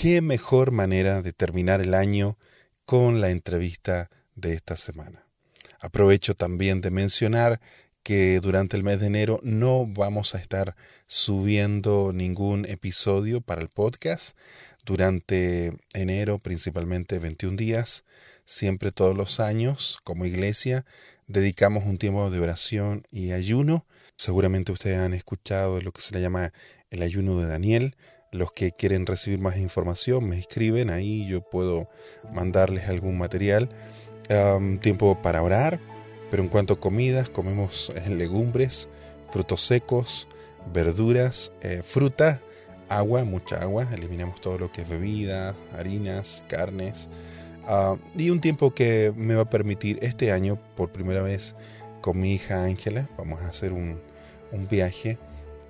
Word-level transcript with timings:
qué 0.00 0.22
mejor 0.22 0.70
manera 0.70 1.22
de 1.22 1.32
terminar 1.32 1.80
el 1.80 1.92
año 1.92 2.38
con 2.84 3.20
la 3.20 3.30
entrevista 3.30 4.10
de 4.36 4.52
esta 4.52 4.76
semana. 4.76 5.26
Aprovecho 5.80 6.34
también 6.34 6.80
de 6.80 6.92
mencionar 6.92 7.60
que 8.04 8.38
durante 8.38 8.76
el 8.76 8.84
mes 8.84 9.00
de 9.00 9.08
enero 9.08 9.40
no 9.42 9.88
vamos 9.88 10.36
a 10.36 10.38
estar 10.38 10.76
subiendo 11.08 12.12
ningún 12.14 12.64
episodio 12.66 13.40
para 13.40 13.60
el 13.60 13.70
podcast. 13.70 14.38
Durante 14.86 15.76
enero, 15.94 16.38
principalmente 16.38 17.18
21 17.18 17.56
días, 17.56 18.04
siempre 18.44 18.92
todos 18.92 19.16
los 19.16 19.40
años, 19.40 19.98
como 20.04 20.26
iglesia, 20.26 20.86
dedicamos 21.26 21.86
un 21.86 21.98
tiempo 21.98 22.30
de 22.30 22.38
oración 22.38 23.02
y 23.10 23.32
ayuno. 23.32 23.84
Seguramente 24.16 24.70
ustedes 24.70 24.98
han 24.98 25.12
escuchado 25.12 25.80
lo 25.80 25.90
que 25.90 26.02
se 26.02 26.14
le 26.14 26.20
llama 26.20 26.52
el 26.90 27.02
ayuno 27.02 27.36
de 27.40 27.48
Daniel. 27.48 27.96
Los 28.30 28.52
que 28.52 28.72
quieren 28.72 29.06
recibir 29.06 29.38
más 29.38 29.56
información 29.56 30.28
me 30.28 30.38
escriben, 30.38 30.90
ahí 30.90 31.26
yo 31.26 31.40
puedo 31.40 31.88
mandarles 32.30 32.88
algún 32.88 33.16
material. 33.16 33.70
tiempo 34.80 35.22
para 35.22 35.42
orar, 35.42 35.80
pero 36.30 36.42
en 36.42 36.50
cuanto 36.50 36.74
a 36.74 36.80
comidas, 36.80 37.30
comemos 37.30 37.90
eh, 37.96 38.10
legumbres, 38.10 38.90
frutos 39.30 39.62
secos, 39.62 40.28
verduras, 40.74 41.52
eh, 41.62 41.80
fruta, 41.82 42.42
agua, 42.90 43.24
mucha 43.24 43.56
agua, 43.62 43.86
eliminamos 43.94 44.42
todo 44.42 44.58
lo 44.58 44.70
que 44.70 44.82
es 44.82 44.88
bebidas, 44.88 45.56
harinas, 45.72 46.44
carnes. 46.48 47.08
y 48.14 48.28
un 48.28 48.40
tiempo 48.40 48.72
que 48.72 49.12
me 49.16 49.34
va 49.36 49.42
a 49.42 49.50
permitir 49.50 49.98
este 50.02 50.32
año, 50.32 50.58
por 50.76 50.92
primera 50.92 51.22
vez 51.22 51.54
con 52.02 52.20
mi 52.20 52.34
hija 52.34 52.64
Ángela, 52.64 53.08
vamos 53.16 53.40
a 53.40 53.48
hacer 53.48 53.72
un 53.72 53.98
viaje 54.68 55.18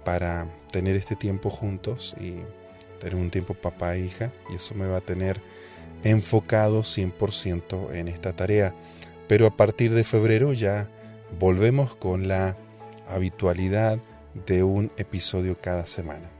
para 0.09 0.49
tener 0.73 0.97
este 0.97 1.17
tiempo 1.17 1.51
juntos 1.51 2.17
y 2.19 2.37
tener 2.99 3.15
un 3.15 3.29
tiempo 3.29 3.53
papá 3.53 3.95
e 3.95 4.07
hija 4.07 4.33
y 4.51 4.55
eso 4.55 4.75
me 4.75 4.87
va 4.87 4.97
a 4.97 5.01
tener 5.03 5.39
enfocado 6.03 6.81
100% 6.81 7.93
en 7.93 8.09
esta 8.09 8.35
tarea. 8.35 8.75
Pero 9.29 9.47
a 9.47 9.55
partir 9.55 9.93
de 9.93 10.05
febrero 10.05 10.55
ya 10.55 10.89
volvemos 11.39 11.95
con 11.95 12.27
la 12.27 12.57
habitualidad 13.07 13.99
de 14.47 14.63
un 14.63 14.91
episodio 14.97 15.61
cada 15.61 15.85
semana. 15.85 16.31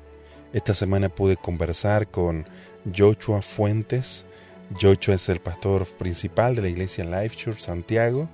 Esta 0.55 0.73
semana 0.73 1.11
pude 1.11 1.37
conversar 1.37 2.09
con 2.11 2.47
Joshua 2.97 3.43
Fuentes. 3.43 4.25
Joshua 4.81 5.17
es 5.17 5.29
el 5.29 5.41
pastor 5.41 5.85
principal 5.85 6.57
de 6.57 6.63
la 6.63 6.69
iglesia 6.69 7.05
Life 7.05 7.37
Church 7.37 7.59
Santiago 7.59 8.31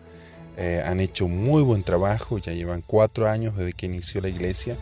eh, 0.57 0.83
han 0.85 1.01
hecho 1.01 1.29
muy 1.29 1.63
buen 1.63 1.83
trabajo, 1.83 2.39
ya 2.39 2.53
llevan 2.53 2.83
cuatro 2.87 3.29
años 3.29 3.57
desde 3.57 3.73
que 3.73 3.87
inició 3.87 4.21
la 4.21 4.29
iglesia, 4.29 4.77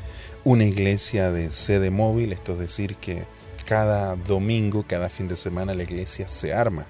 una 0.44 0.64
iglesia 0.64 1.30
de 1.30 1.50
sede 1.50 1.90
móvil, 1.90 2.32
esto 2.32 2.52
es 2.52 2.58
decir 2.58 2.96
que 2.96 3.24
cada 3.64 4.16
domingo, 4.16 4.84
cada 4.86 5.08
fin 5.08 5.28
de 5.28 5.36
semana 5.36 5.72
la 5.74 5.82
iglesia 5.82 6.28
se 6.28 6.52
arma, 6.52 6.86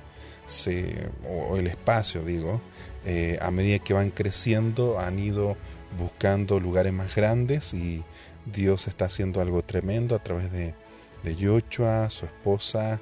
se, 0.47 1.11
o 1.29 1.57
el 1.57 1.69
espacio 1.69 2.25
digo, 2.25 2.61
eh, 3.05 3.39
a 3.41 3.51
medida 3.51 3.79
que 3.79 3.95
van 3.95 4.11
creciendo 4.11 4.99
han 4.99 5.19
ido 5.19 5.57
buscando 5.99 6.61
lugares 6.61 6.93
más 6.93 7.15
grandes 7.15 7.75
y 7.75 8.05
Dios 8.47 8.89
está 8.89 9.05
haciendo 9.05 9.41
algo 9.41 9.63
tremendo 9.63 10.15
a 10.15 10.23
través 10.23 10.51
de, 10.51 10.75
de 11.23 11.37
Yochua, 11.37 12.11
su 12.11 12.27
esposa, 12.27 13.01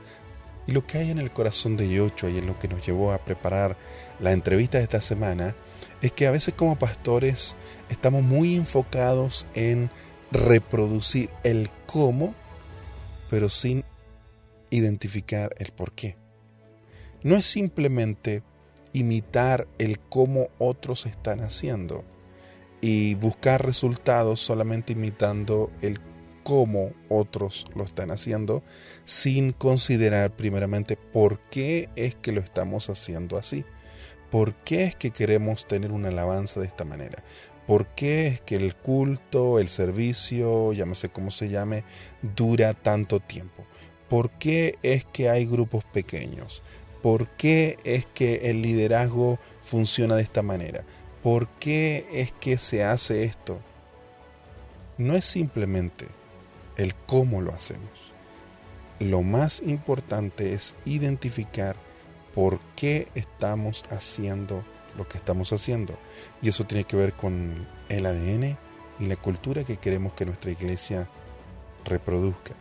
y 0.70 0.72
lo 0.72 0.86
que 0.86 0.98
hay 0.98 1.10
en 1.10 1.18
el 1.18 1.32
corazón 1.32 1.76
de 1.76 1.88
Yocho 1.88 2.28
y 2.28 2.38
en 2.38 2.46
lo 2.46 2.56
que 2.56 2.68
nos 2.68 2.86
llevó 2.86 3.12
a 3.12 3.18
preparar 3.18 3.76
la 4.20 4.30
entrevista 4.30 4.78
de 4.78 4.84
esta 4.84 5.00
semana 5.00 5.56
es 6.00 6.12
que 6.12 6.28
a 6.28 6.30
veces 6.30 6.54
como 6.54 6.78
pastores 6.78 7.56
estamos 7.88 8.22
muy 8.22 8.54
enfocados 8.54 9.48
en 9.54 9.90
reproducir 10.30 11.28
el 11.42 11.70
cómo, 11.86 12.36
pero 13.30 13.48
sin 13.48 13.84
identificar 14.70 15.52
el 15.58 15.72
por 15.72 15.90
qué. 15.92 16.16
No 17.24 17.34
es 17.34 17.46
simplemente 17.46 18.44
imitar 18.92 19.66
el 19.78 19.98
cómo 19.98 20.50
otros 20.58 21.04
están 21.04 21.40
haciendo 21.40 22.04
y 22.80 23.16
buscar 23.16 23.66
resultados 23.66 24.38
solamente 24.38 24.92
imitando 24.92 25.68
el 25.82 25.98
cómo 26.50 26.90
otros 27.08 27.64
lo 27.76 27.84
están 27.84 28.10
haciendo 28.10 28.64
sin 29.04 29.52
considerar 29.52 30.34
primeramente 30.34 30.96
por 30.96 31.38
qué 31.48 31.88
es 31.94 32.16
que 32.16 32.32
lo 32.32 32.40
estamos 32.40 32.90
haciendo 32.90 33.38
así. 33.38 33.64
¿Por 34.32 34.54
qué 34.54 34.82
es 34.82 34.96
que 34.96 35.12
queremos 35.12 35.68
tener 35.68 35.92
una 35.92 36.08
alabanza 36.08 36.58
de 36.58 36.66
esta 36.66 36.84
manera? 36.84 37.22
¿Por 37.68 37.86
qué 37.94 38.26
es 38.26 38.40
que 38.40 38.56
el 38.56 38.74
culto, 38.74 39.60
el 39.60 39.68
servicio, 39.68 40.72
llámese 40.72 41.08
como 41.08 41.30
se 41.30 41.50
llame, 41.50 41.84
dura 42.34 42.74
tanto 42.74 43.20
tiempo? 43.20 43.64
¿Por 44.08 44.32
qué 44.32 44.76
es 44.82 45.04
que 45.04 45.28
hay 45.28 45.46
grupos 45.46 45.84
pequeños? 45.84 46.64
¿Por 47.00 47.28
qué 47.36 47.76
es 47.84 48.06
que 48.06 48.50
el 48.50 48.60
liderazgo 48.60 49.38
funciona 49.60 50.16
de 50.16 50.22
esta 50.22 50.42
manera? 50.42 50.84
¿Por 51.22 51.46
qué 51.60 52.08
es 52.12 52.32
que 52.32 52.58
se 52.58 52.82
hace 52.82 53.22
esto? 53.22 53.60
No 54.98 55.14
es 55.14 55.24
simplemente 55.24 56.06
el 56.82 56.94
cómo 56.94 57.40
lo 57.40 57.52
hacemos. 57.52 57.90
Lo 58.98 59.22
más 59.22 59.62
importante 59.62 60.52
es 60.52 60.74
identificar 60.84 61.76
por 62.34 62.60
qué 62.76 63.08
estamos 63.14 63.82
haciendo 63.90 64.64
lo 64.96 65.08
que 65.08 65.18
estamos 65.18 65.52
haciendo. 65.52 65.98
Y 66.42 66.48
eso 66.48 66.64
tiene 66.64 66.84
que 66.84 66.96
ver 66.96 67.14
con 67.14 67.66
el 67.88 68.06
ADN 68.06 68.58
y 68.98 69.06
la 69.06 69.16
cultura 69.16 69.64
que 69.64 69.76
queremos 69.76 70.12
que 70.14 70.26
nuestra 70.26 70.50
iglesia 70.50 71.08
reproduzca. 71.84 72.54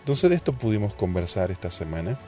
Entonces 0.00 0.30
de 0.30 0.36
esto 0.36 0.52
pudimos 0.52 0.94
conversar 0.94 1.50
esta 1.50 1.70
semana. 1.70 2.18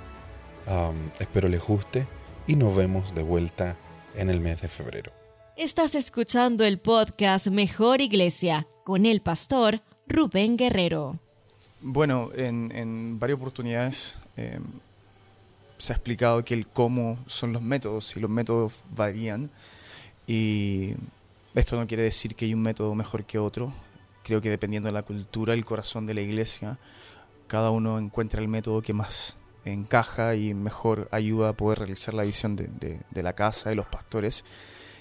espero 1.18 1.48
les 1.48 1.62
guste 1.62 2.06
y 2.46 2.56
nos 2.56 2.74
vemos 2.76 3.14
de 3.14 3.22
vuelta 3.22 3.76
en 4.14 4.30
el 4.30 4.40
mes 4.40 4.60
de 4.60 4.68
febrero. 4.68 5.12
Estás 5.56 5.94
escuchando 5.94 6.64
el 6.64 6.80
podcast 6.80 7.48
Mejor 7.48 8.00
Iglesia 8.00 8.66
con 8.84 9.04
el 9.04 9.20
pastor 9.20 9.82
Rubén 10.06 10.56
Guerrero. 10.56 11.20
Bueno, 11.82 12.30
en, 12.34 13.18
varias 13.18 13.38
oportunidades 13.38 14.18
em, 14.36 14.62
se 15.78 15.92
ha 15.92 15.96
explicado 15.96 16.44
que 16.44 16.54
el 16.54 16.66
cómo 16.66 17.18
son 17.26 17.52
los 17.52 17.62
métodos 17.62 18.16
y 18.16 18.20
los 18.20 18.30
métodos 18.30 18.82
varían. 18.94 19.50
Y 20.26 20.94
esto 21.54 21.76
no 21.76 21.86
quiere 21.86 22.02
decir 22.04 22.34
que 22.34 22.44
hay 22.44 22.54
un 22.54 22.62
método 22.62 22.94
mejor 22.94 23.24
que 23.24 23.38
otro. 23.38 23.72
Creo 24.22 24.40
que 24.40 24.50
dependiendo 24.50 24.88
de 24.88 24.92
la 24.92 25.02
cultura, 25.02 25.54
el 25.54 25.64
corazón 25.64 26.06
de 26.06 26.14
la 26.14 26.20
iglesia, 26.20 26.78
cada 27.46 27.70
uno 27.70 27.98
encuentra 27.98 28.40
el 28.40 28.48
método 28.48 28.82
que 28.82 28.92
más 28.92 29.36
encaja 29.64 30.34
y 30.34 30.54
mejor 30.54 31.08
ayuda 31.10 31.50
a 31.50 31.52
poder 31.52 31.80
realizar 31.80 32.14
la 32.14 32.22
visión 32.22 32.56
de, 32.56 33.00
la 33.14 33.32
casa, 33.32 33.70
de 33.70 33.76
los 33.76 33.86
pastores. 33.86 34.44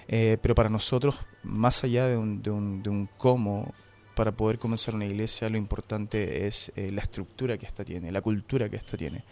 Eh, 0.08 0.38
pero 0.42 0.56
para 0.56 0.70
nosotros, 0.70 1.16
más 1.44 1.84
allá 1.84 2.08
de 2.08 2.18
un, 2.18 3.10
cómo, 3.18 3.74
para 4.20 4.34
poder 4.34 4.60
comenzar 4.60 4.96
una 4.96 5.06
iglesia 5.06 5.48
lo 5.50 5.58
importante 5.58 6.46
es 6.46 6.74
eh, 6.76 6.92
la 6.92 7.00
estructura 7.00 7.58
que 7.58 7.66
ésta 7.66 7.86
tiene, 7.86 8.12
la 8.12 8.20
cultura 8.20 8.68
que 8.68 8.76
ésta 8.76 8.98
tiene. 8.98 9.24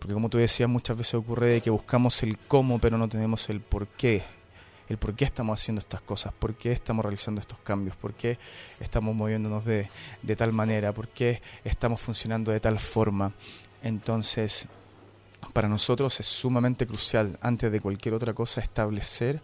Porque 0.00 0.14
como 0.14 0.28
tú 0.28 0.38
decías, 0.38 0.68
muchas 0.68 0.96
veces 0.96 1.14
ocurre 1.14 1.60
que 1.60 1.70
buscamos 1.70 2.20
el 2.24 2.36
cómo, 2.36 2.80
pero 2.80 2.98
no 2.98 3.08
tenemos 3.08 3.48
el 3.50 3.60
por 3.60 3.86
qué. 3.86 4.24
El 4.88 4.98
por 4.98 5.14
qué 5.14 5.24
estamos 5.24 5.60
haciendo 5.60 5.78
estas 5.78 6.00
cosas, 6.00 6.32
por 6.32 6.56
qué 6.56 6.72
estamos 6.72 7.04
realizando 7.04 7.40
estos 7.40 7.60
cambios, 7.60 7.94
por 7.94 8.14
qué 8.14 8.36
estamos 8.80 9.14
moviéndonos 9.14 9.64
de, 9.64 9.88
de 10.22 10.34
tal 10.34 10.50
manera, 10.50 10.92
por 10.92 11.06
qué 11.06 11.40
estamos 11.62 12.00
funcionando 12.00 12.50
de 12.50 12.58
tal 12.58 12.80
forma. 12.80 13.32
Entonces, 13.80 14.66
para 15.52 15.68
nosotros 15.68 16.18
es 16.18 16.26
sumamente 16.26 16.84
crucial, 16.84 17.38
antes 17.42 17.70
de 17.70 17.78
cualquier 17.78 18.14
otra 18.14 18.34
cosa, 18.34 18.60
establecer 18.60 19.40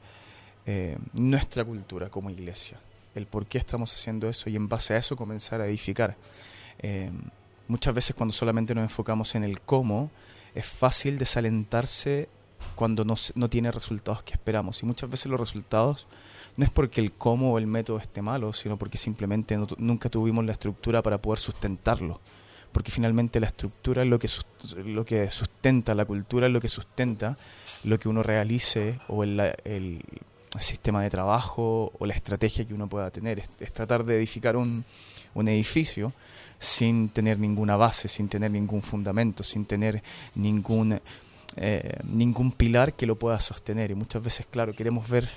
eh, 0.67 0.99
nuestra 1.13 1.65
cultura 1.65 2.11
como 2.11 2.31
iglesia 2.31 2.81
el 3.17 3.27
por 3.27 3.47
qué 3.47 3.59
estamos 3.59 3.93
haciendo 3.93 4.29
eso 4.29 4.49
y 4.51 4.57
en 4.57 4.69
base 4.69 4.95
a 4.95 4.99
eso 4.99 5.17
comenzar 5.17 5.61
a 5.61 5.67
edificar. 5.67 6.17
Eh, 6.79 7.11
muchas 7.67 7.95
veces 7.95 8.15
cuando 8.15 8.33
solamente 8.33 8.75
nos 8.75 8.83
enfocamos 8.83 9.35
en 9.35 9.43
el 9.43 9.61
cómo, 9.61 10.11
es 10.55 10.67
fácil 10.67 11.19
desalentarse 11.19 12.29
cuando 12.75 13.05
no, 13.05 13.15
no, 13.35 13.49
tiene 13.49 13.71
resultados 13.71 14.23
que 14.23 14.35
esperamos. 14.35 14.83
Y 14.83 14.87
muchas 14.87 15.11
veces 15.11 15.27
los 15.27 15.41
resultados 15.41 16.07
no 16.57 16.65
es 16.65 16.71
porque 16.71 17.01
el 17.01 17.13
cómo 17.13 17.53
o 17.53 17.59
el 17.59 17.67
método 17.67 17.99
esté 17.99 18.23
malo, 18.23 18.53
sino 18.53 18.77
porque 18.79 18.99
simplemente 18.99 19.59
nunca 19.79 20.09
tuvimos 20.09 20.45
la 20.45 20.53
estructura 20.53 21.03
para 21.03 21.21
poder 21.21 21.39
sustentarlo. 21.39 22.21
Porque 22.73 22.93
finalmente 22.93 23.41
la 23.41 23.47
estructura 23.47 24.03
es 24.03 24.09
lo 24.09 24.19
que, 24.19 24.29
lo 24.85 25.05
que 25.05 25.31
sustenta, 25.31 25.95
la 25.95 26.05
cultura 26.05 26.47
es 26.47 26.53
lo 26.53 26.61
que 26.61 26.69
sustenta 26.69 27.39
lo 27.85 27.99
que 27.99 28.09
uno 28.09 28.23
realice 28.23 28.99
o 29.09 29.23
el, 29.23 29.41
el 29.65 30.03
sistema 30.61 31.03
de 31.03 31.11
trabajo 31.11 31.93
o 31.99 32.07
la 32.07 32.15
estrategia 32.15 32.65
que 32.65 32.75
uno 32.75 32.89
pueda 32.89 33.11
tener. 33.11 33.39
Es, 33.61 33.73
tratar 33.73 34.05
de 34.05 34.17
edificar 34.17 34.57
un, 34.57 34.85
un, 35.35 35.49
edificio 35.49 36.13
sin 36.59 37.09
tener 37.09 37.39
ninguna 37.39 37.77
base, 37.77 38.09
sin 38.09 38.29
tener 38.29 38.51
ningún 38.51 38.83
fundamento, 38.83 39.43
sin 39.43 39.67
tener 39.67 40.03
ningún, 40.35 41.01
eh, 41.57 41.99
ningún 42.05 42.53
pilar 42.53 42.93
que 42.93 43.07
lo 43.07 43.17
pueda 43.17 43.41
sostener. 43.41 43.91
Y 43.91 43.95
muchas 43.95 44.23
veces, 44.23 44.47
claro, 44.47 44.73
queremos 44.73 45.09
ver 45.09 45.29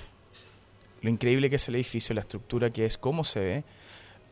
lo 1.02 1.10
increíble 1.10 1.48
que 1.48 1.56
es 1.56 1.68
el 1.68 1.76
edificio, 1.76 2.14
la 2.14 2.20
estructura 2.20 2.70
que 2.70 2.84
es, 2.84 2.98
cómo 2.98 3.24
se 3.24 3.40
ve, 3.40 3.64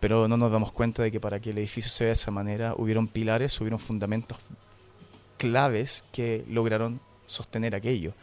pero 0.01 0.29
no 0.29 0.37
nos 0.37 0.53
damos 0.53 0.73
cuenta 0.73 1.03
de 1.03 1.11
que 1.11 1.21
para 1.21 1.41
que 1.41 1.51
el 1.51 1.59
edificio 1.59 1.91
se 1.91 2.05
vea 2.05 2.11
de 2.11 2.15
esa 2.15 2.31
manera 2.31 2.75
hubieron 2.77 3.09
pilares, 3.09 3.61
hubieron 3.61 3.81
fundamentos 3.81 4.39
claves 5.39 6.05
que 6.13 6.45
lograron 6.49 7.01
sostener 7.27 7.75
aquello. 7.75 8.15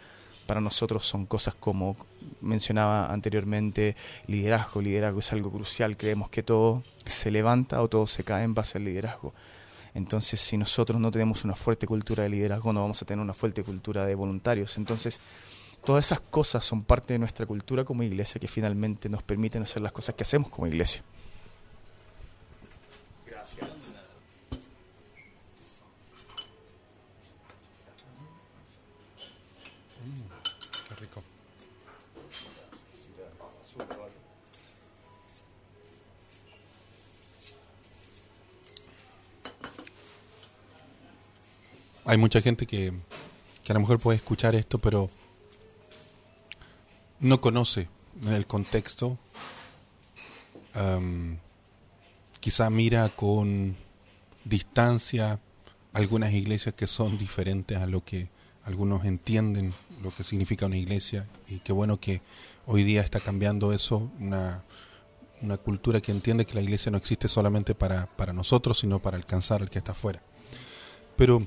Para 0.48 0.62
nosotros 0.62 1.06
son 1.06 1.26
cosas 1.26 1.56
como 1.56 1.98
mencionaba 2.42 3.12
anteriormente, 3.12 3.96
liderazgo. 4.28 4.82
Liderazgo 4.82 5.20
es 5.20 5.34
algo 5.34 5.52
crucial. 5.52 5.98
Creemos 5.98 6.30
que 6.30 6.44
todo 6.44 6.84
se 7.06 7.32
levanta 7.32 7.82
o 7.82 7.88
todo 7.88 8.08
se 8.08 8.24
cae 8.24 8.44
en 8.44 8.54
base 8.54 8.78
al 8.78 8.86
liderazgo. 8.86 9.34
Entonces, 9.96 10.42
si 10.42 10.58
nosotros 10.58 11.00
no 11.00 11.10
tenemos 11.10 11.46
una 11.46 11.56
fuerte 11.56 11.88
cultura 11.88 12.24
de 12.24 12.30
liderazgo, 12.30 12.74
no 12.74 12.82
vamos 12.82 13.02
a 13.02 13.06
tener 13.06 13.24
una 13.24 13.34
fuerte 13.34 13.64
cultura 13.64 14.06
de 14.06 14.14
voluntarios. 14.14 14.78
Entonces, 14.78 15.22
todas 15.86 16.06
esas 16.06 16.20
cosas 16.20 16.66
son 16.66 16.84
parte 16.84 17.14
de 17.14 17.20
nuestra 17.20 17.46
cultura 17.46 17.86
como 17.86 18.04
iglesia 18.04 18.40
que 18.40 18.48
finalmente 18.48 19.08
nos 19.08 19.24
permiten 19.24 19.64
hacer 19.64 19.82
las 19.82 19.94
cosas 19.94 20.14
que 20.16 20.24
hacemos 20.24 20.50
como 20.50 20.68
iglesia. 20.68 21.02
Hay 42.08 42.20
mucha 42.20 42.40
gente 42.40 42.68
que, 42.68 42.94
a 43.68 43.74
lo 43.74 43.80
mejor 43.80 44.00
puede 44.00 44.18
escuchar 44.18 44.54
esto, 44.54 44.78
pero 44.78 45.10
no 47.20 47.42
conoce 47.42 47.88
en 48.22 48.34
el 48.34 48.46
contexto. 48.46 49.18
quizá 52.40 52.70
mira 52.70 53.10
con 53.10 53.76
distancia 54.44 55.40
algunas 55.94 56.32
iglesias 56.32 56.76
que 56.76 56.86
son 56.86 57.18
diferentes 57.18 57.80
a 57.80 57.88
lo 57.88 58.06
que 58.06 58.30
algunos 58.66 59.06
entienden 59.06 59.74
lo 60.04 60.14
que 60.14 60.24
significa 60.24 60.68
una 60.68 60.78
iglesia 60.78 61.28
y 61.48 61.60
qué 61.60 61.72
bueno 61.72 62.00
que 62.00 62.22
hoy 62.68 62.84
día 62.84 63.02
está 63.02 63.20
cambiando 63.20 63.74
eso, 63.74 64.12
una, 64.20 64.64
una 65.42 65.58
cultura 65.58 66.02
que 66.02 66.12
entiende 66.12 66.46
que 66.46 66.54
la 66.54 66.62
iglesia 66.62 66.92
no 66.92 67.00
existe 67.00 67.28
solamente 67.28 67.74
para, 67.74 68.06
para 68.16 68.32
nosotros, 68.32 68.78
sino 68.78 69.02
para 69.02 69.18
alcanzar 69.18 69.64
al 69.64 69.70
que 69.72 69.80
está 69.80 69.94
afuera. 69.94 70.22
Pero 71.16 71.40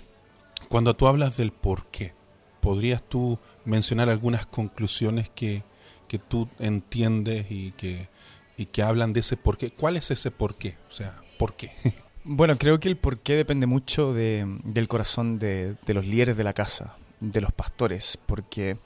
cuando 0.69 0.94
tú 0.94 1.06
hablas 1.06 1.37
del 1.37 1.52
por 1.52 1.87
qué, 1.87 2.14
¿podrías 2.60 3.02
tú 3.02 3.38
mencionar 3.64 4.08
algunas 4.08 4.46
conclusiones 4.46 5.31
que, 5.31 5.62
que 6.08 6.19
tú 6.19 6.49
entiendes 6.58 7.46
y 7.50 7.72
que, 7.72 8.08
y 8.56 8.66
que 8.66 8.82
hablan 8.82 9.12
de 9.12 9.20
ese 9.20 9.37
por 9.37 9.56
qué? 9.56 9.70
¿Cuál 9.70 9.96
es 9.96 10.10
ese 10.10 10.31
por 10.31 10.56
qué? 10.56 10.76
O 10.88 10.90
sea, 10.90 11.22
¿por 11.38 11.55
qué? 11.55 11.72
Bueno, 12.31 12.58
creo 12.58 12.78
que 12.78 12.88
el 12.88 12.99
por 12.99 13.20
qué 13.20 13.37
depende 13.37 13.66
mucho 13.66 14.12
de, 14.12 14.44
del 14.62 14.87
corazón 14.87 15.38
de, 15.38 15.76
de, 15.87 15.94
los 15.94 16.05
líderes 16.05 16.37
de 16.37 16.44
la 16.44 16.52
casa, 16.52 16.94
de 17.20 17.40
los 17.40 17.52
pastores, 17.52 18.19
porque, 18.26 18.76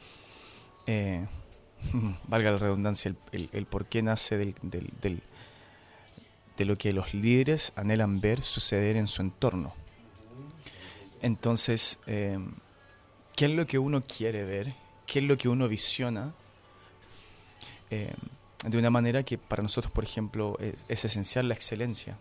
eh, 0.87 1.27
valga 2.29 2.53
la 2.53 2.59
redundancia, 2.59 3.13
el, 3.33 3.51
el, 3.53 3.67
por 3.67 3.87
qué 3.87 4.01
nace 4.01 4.39
del, 4.39 4.55
del, 4.63 4.91
del, 5.01 5.23
de 6.57 6.65
lo 6.65 6.77
que 6.77 6.93
los 6.93 7.15
líderes 7.15 7.73
anhelan 7.75 8.21
ver 8.21 8.43
suceder 8.43 8.97
en 8.97 9.09
su 9.09 9.23
entorno. 9.23 9.75
Entonces, 11.23 12.01
eh, 12.07 12.37
¿qué 13.37 13.47
es 13.47 13.53
lo 13.53 13.67
que 13.67 13.79
uno 13.79 14.03
quiere 14.03 14.45
ver? 14.45 14.75
¿Qué 15.07 15.21
es 15.21 15.25
lo 15.25 15.39
que 15.39 15.49
uno 15.49 15.69
visiona? 15.69 16.35
Eh, 17.91 18.13
de 18.65 18.79
una 18.79 18.91
manera 18.91 19.23
que 19.23 19.39
para 19.39 19.63
nosotros, 19.63 19.93
por 19.93 20.05
ejemplo, 20.05 20.59
es, 20.59 21.05
esencial 21.05 21.49
la 21.49 21.55
excelencia. 21.55 22.19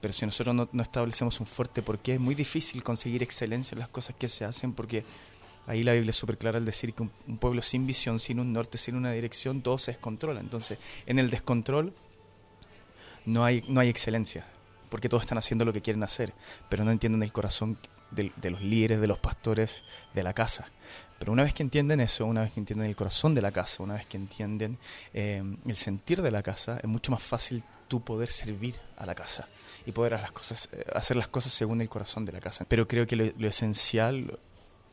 Pero 0.00 0.12
si 0.12 0.26
nosotros 0.26 0.68
no, 0.72 0.82
establecemos 0.82 1.38
un 1.38 1.46
fuerte 1.46 1.82
porqué, 1.82 2.14
es 2.14 2.20
muy 2.20 2.34
difícil 2.34 2.82
conseguir 2.82 3.22
excelencia 3.22 3.76
en 3.76 3.80
las 3.80 3.88
cosas 3.88 4.16
que 4.18 4.28
se 4.28 4.44
hacen 4.44 4.72
porque 4.72 5.04
ahí 5.66 5.82
la 5.82 5.92
Biblia 5.92 6.10
es 6.10 6.16
súper 6.16 6.38
clara 6.38 6.58
al 6.58 6.64
decir 6.64 6.94
que 6.94 7.02
un, 7.02 7.38
pueblo 7.38 7.62
sin 7.62 7.86
visión, 7.86 8.18
sin 8.18 8.40
un 8.40 8.52
norte, 8.52 8.76
sin 8.76 8.96
una 8.96 9.12
dirección, 9.12 9.62
todo 9.62 9.78
se 9.78 9.92
descontrola. 9.92 10.40
Entonces, 10.40 10.78
en 11.06 11.20
el 11.20 11.30
descontrol 11.30 11.92
no 13.24 13.44
hay, 13.44 13.62
no 13.68 13.78
hay 13.78 13.88
excelencia 13.88 14.46
porque 14.88 15.08
todos 15.08 15.22
están 15.22 15.38
haciendo 15.38 15.64
lo 15.64 15.72
que 15.72 15.80
quieren 15.80 16.02
hacer, 16.02 16.34
pero 16.68 16.84
no 16.84 16.90
entienden 16.90 17.22
el 17.22 17.32
corazón 17.32 17.78
de, 18.10 18.50
los 18.50 18.60
líderes, 18.60 19.00
de 19.00 19.06
los 19.06 19.18
pastores 19.18 19.84
de 20.14 20.22
la 20.22 20.32
casa. 20.32 20.70
Pero 21.18 21.32
una 21.32 21.42
vez 21.42 21.52
que 21.52 21.62
entienden 21.62 22.00
eso, 22.00 22.24
una 22.24 22.40
vez 22.40 22.52
que 22.52 22.60
entienden 22.60 22.88
el 22.88 22.96
corazón 22.96 23.34
de 23.34 23.42
la 23.42 23.52
casa, 23.52 23.82
una 23.82 23.94
vez 23.94 24.06
que 24.06 24.16
entienden 24.16 24.78
eh, 25.12 25.42
el 25.66 25.76
sentir 25.76 26.22
de 26.22 26.30
la 26.30 26.42
casa, 26.42 26.78
es 26.78 26.88
mucho 26.88 27.12
más 27.12 27.22
fácil 27.22 27.62
tú 27.88 28.02
poder 28.02 28.28
servir 28.28 28.76
a 28.96 29.04
la 29.04 29.14
casa 29.14 29.48
y 29.84 29.92
poder 29.92 30.14
hacer 30.14 30.22
las 30.22 30.32
cosas, 30.32 30.68
eh, 30.72 30.84
hacer 30.94 31.16
las 31.16 31.28
cosas 31.28 31.52
según 31.52 31.80
el 31.80 31.88
corazón 31.88 32.24
de 32.24 32.32
la 32.32 32.40
casa. 32.40 32.64
Pero 32.66 32.88
creo 32.88 33.06
que 33.06 33.16
lo, 33.16 33.48
esencial 33.48 34.38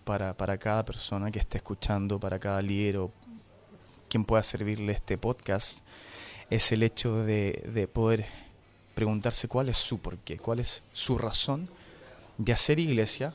para, 0.04 0.36
para, 0.36 0.58
cada 0.58 0.84
persona 0.84 1.32
que 1.32 1.40
esté 1.40 1.60
escuchando, 1.60 2.20
para 2.20 2.40
cada 2.40 2.62
líder 2.62 2.98
o 2.98 3.12
quien 4.10 4.26
pueda 4.26 4.44
servirle 4.44 4.94
este 4.94 5.18
podcast, 5.18 5.80
es 6.50 6.72
el 6.72 6.84
hecho 6.84 7.24
de, 7.24 7.70
de 7.74 7.88
poder 7.88 8.26
preguntarse 8.96 9.48
cuál 9.48 9.70
es 9.70 9.78
su 9.78 10.00
porqué, 10.00 10.38
cuál 10.38 10.60
es 10.60 10.90
su 10.92 11.18
razón 11.18 11.70
de 12.38 12.54
hacer 12.54 12.80
iglesia 12.80 13.34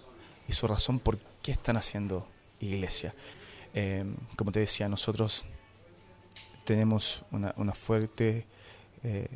y 0.49 0.53
su 0.53 0.67
razón 0.67 0.99
por 0.99 1.19
qué 1.43 1.53
están 1.53 1.77
haciendo 1.77 2.27
iglesia. 2.61 3.15
Eh, 3.75 4.05
como 4.37 4.53
te 4.53 4.61
decía, 4.61 4.89
nosotros 4.89 5.45
tenemos 6.65 7.25
una, 7.31 7.73
fuerte 7.73 8.47
eh, 9.03 9.29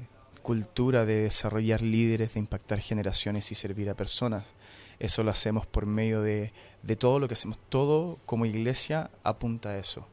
cultura 0.43 1.05
de 1.05 1.23
desarrollar 1.23 1.83
líderes, 1.83 2.35
de 2.35 2.41
impactar 2.41 2.79
generaciones 2.81 3.51
y 3.51 3.55
servir 3.55 3.91
a 3.91 3.95
personas. 3.95 4.55
Eso 4.99 5.23
lo 5.25 5.31
hacemos 5.31 5.67
por 5.67 5.87
medio 5.87 6.23
de, 6.23 6.53
todo 6.99 7.19
lo 7.19 7.29
que 7.29 7.35
hacemos. 7.35 7.59
Todo 7.69 8.19
como 8.27 8.47
iglesia 8.47 9.11
apunta 9.25 9.71
a 9.71 9.79
eso. 9.79 10.07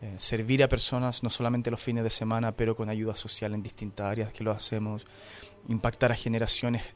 Eh, 0.00 0.14
servir 0.18 0.62
a 0.62 0.68
personas 0.68 1.22
no 1.22 1.30
solamente 1.30 1.70
los 1.70 1.80
fines 1.80 2.04
de 2.04 2.10
semana, 2.10 2.52
pero 2.52 2.76
con 2.76 2.88
ayuda 2.88 3.16
social 3.16 3.54
en 3.54 3.62
distintas 3.62 4.06
áreas 4.06 4.32
que 4.32 4.44
lo 4.44 4.50
hacemos. 4.50 5.06
Impactar 5.68 6.12
a 6.12 6.16
generaciones 6.16 6.94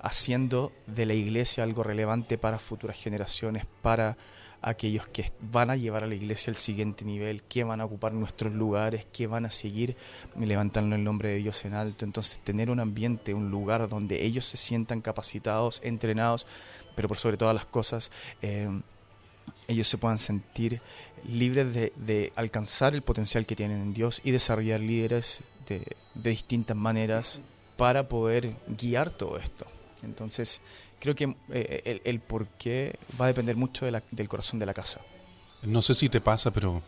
haciendo 0.00 0.72
de 0.86 1.06
la 1.06 1.14
iglesia 1.14 1.64
algo 1.64 1.82
relevante 1.82 2.38
para 2.38 2.58
futuras 2.58 3.00
generaciones, 3.00 3.66
para 3.82 4.16
aquellos 4.60 5.06
que 5.06 5.30
van 5.40 5.70
a 5.70 5.76
llevar 5.76 6.04
a 6.04 6.06
la 6.06 6.14
iglesia 6.14 6.50
al 6.50 6.56
siguiente 6.56 7.04
nivel, 7.04 7.42
que 7.44 7.64
van 7.64 7.80
a 7.80 7.84
ocupar 7.84 8.12
nuestros 8.12 8.52
lugares, 8.52 9.06
que 9.12 9.26
van 9.26 9.44
a 9.46 9.50
seguir 9.50 9.96
levantando 10.36 10.96
el 10.96 11.04
nombre 11.04 11.30
de 11.30 11.36
Dios 11.36 11.64
en 11.64 11.74
alto. 11.74 12.04
Entonces, 12.04 12.40
tener 12.42 12.70
un 12.70 12.80
ambiente, 12.80 13.34
un 13.34 13.50
lugar 13.50 13.88
donde 13.88 14.24
ellos 14.24 14.44
se 14.44 14.56
sientan 14.56 15.00
capacitados, 15.00 15.80
entrenados, 15.84 16.46
pero 16.96 17.08
por 17.08 17.18
sobre 17.18 17.36
todas 17.36 17.54
las 17.54 17.66
cosas, 17.66 18.10
eh, 18.42 18.68
ellos 19.68 19.88
se 19.88 19.98
puedan 19.98 20.18
sentir 20.18 20.80
libres 21.26 21.72
de, 21.72 22.32
alcanzar 22.36 22.94
el 22.94 23.02
potencial 23.02 23.46
que 23.46 23.56
tienen 23.56 23.80
en 23.80 23.94
Dios 23.94 24.20
y 24.24 24.30
desarrollar 24.30 24.80
líderes 24.80 25.40
de, 25.68 25.82
de 26.14 26.30
distintas 26.30 26.76
maneras 26.76 27.40
para 27.76 28.08
poder 28.08 28.56
guiar 28.66 29.10
todo 29.10 29.36
esto. 29.36 29.66
Entonces, 30.02 30.60
creo 31.00 31.14
que 31.14 31.34
eh, 31.50 32.00
el, 32.04 32.20
por 32.20 32.46
qué 32.46 32.98
va 33.20 33.26
a 33.26 33.28
depender 33.28 33.56
mucho 33.56 33.86
del 33.86 34.28
corazón 34.28 34.58
de 34.58 34.66
la 34.66 34.74
casa. 34.74 35.00
No 35.62 35.82
sé 35.82 35.94
si 35.94 36.08
te 36.08 36.20
pasa, 36.20 36.52
pero 36.52 36.82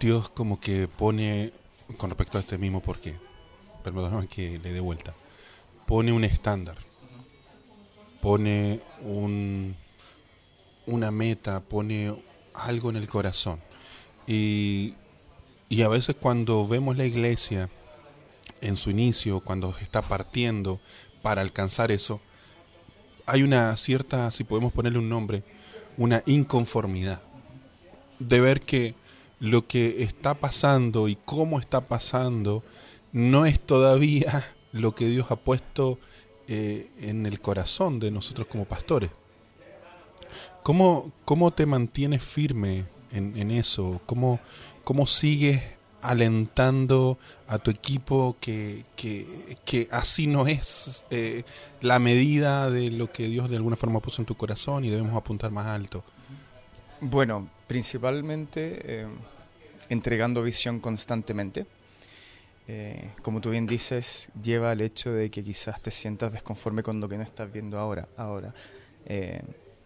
Dios 0.00 0.30
como 0.30 0.60
que 0.60 0.88
pone, 0.88 1.52
con 1.96 2.10
respecto 2.10 2.38
a 2.38 2.40
este 2.40 2.58
mismo 2.58 2.80
por 2.80 3.00
qué, 3.00 3.16
que 4.30 4.58
le 4.58 4.72
dé 4.72 4.80
vuelta, 4.80 5.14
pone 5.86 6.12
un 6.12 6.24
estándar, 6.24 6.76
pone 8.20 8.80
un, 9.02 9.76
una 10.86 11.10
meta, 11.10 11.60
pone 11.60 12.14
algo 12.54 12.90
en 12.90 12.96
el 12.96 13.08
corazón. 13.08 13.60
Y, 14.26 14.94
y 15.68 15.82
a 15.82 15.88
veces 15.88 16.16
cuando 16.16 16.66
vemos 16.66 16.96
la 16.96 17.04
iglesia 17.04 17.70
en 18.60 18.76
su 18.76 18.90
inicio, 18.90 19.40
cuando 19.40 19.74
está 19.80 20.02
partiendo, 20.02 20.80
para 21.26 21.42
alcanzar 21.42 21.90
eso, 21.90 22.20
hay 23.26 23.42
una 23.42 23.76
cierta, 23.76 24.30
si 24.30 24.44
podemos 24.44 24.72
ponerle 24.72 25.00
un 25.00 25.08
nombre, 25.08 25.42
una 25.96 26.22
inconformidad 26.24 27.20
de 28.20 28.40
ver 28.40 28.60
que 28.60 28.94
lo 29.40 29.66
que 29.66 30.04
está 30.04 30.34
pasando 30.34 31.08
y 31.08 31.16
cómo 31.16 31.58
está 31.58 31.80
pasando 31.80 32.62
no 33.10 33.44
es 33.44 33.58
todavía 33.58 34.44
lo 34.72 34.94
que 34.94 35.08
Dios 35.08 35.32
ha 35.32 35.34
puesto 35.34 35.98
eh, 36.46 36.92
en 37.00 37.26
el 37.26 37.40
corazón 37.40 37.98
de 37.98 38.12
nosotros 38.12 38.46
como 38.46 38.64
pastores. 38.64 39.10
¿Cómo, 40.62 41.10
cómo 41.24 41.50
te 41.50 41.66
mantienes 41.66 42.22
firme 42.22 42.84
en, 43.10 43.50
eso? 43.50 44.00
¿Cómo, 44.06 44.38
¿Cómo 44.84 45.08
sigues 45.08 45.60
alentando 46.02 47.18
a 47.48 47.58
tu 47.58 47.70
equipo 47.70 48.36
que, 48.40 48.84
que, 48.96 49.88
así 49.90 50.26
no 50.26 50.46
es 50.46 51.04
eh, 51.10 51.44
la 51.80 51.98
medida 51.98 52.70
de 52.70 52.90
lo 52.90 53.10
que 53.10 53.28
Dios 53.28 53.50
de 53.50 53.56
alguna 53.56 53.76
forma 53.76 54.00
puso 54.00 54.22
en 54.22 54.26
tu 54.26 54.36
corazón 54.36 54.84
y 54.84 54.90
debemos 54.90 55.16
apuntar 55.16 55.50
más 55.50 55.66
alto? 55.66 56.04
Bueno, 57.00 57.48
principalmente 57.66 59.02
eh, 59.02 59.06
entregando 59.88 60.42
visión 60.42 60.80
constantemente. 60.80 61.66
Eh, 62.68 63.12
como 63.22 63.40
tú 63.40 63.50
bien 63.50 63.66
dices, 63.66 64.28
lleva 64.42 64.72
al 64.72 64.80
hecho 64.80 65.12
de 65.12 65.30
que 65.30 65.44
quizás 65.44 65.80
te 65.80 65.90
sientas 65.90 66.32
desconforme 66.32 66.82
con 66.82 67.00
lo 67.00 67.08
que 67.08 67.16
no 67.16 67.22
estás 67.22 67.52
viendo 67.52 67.78
ahora. 67.78 68.08
Ahora, 68.16 68.52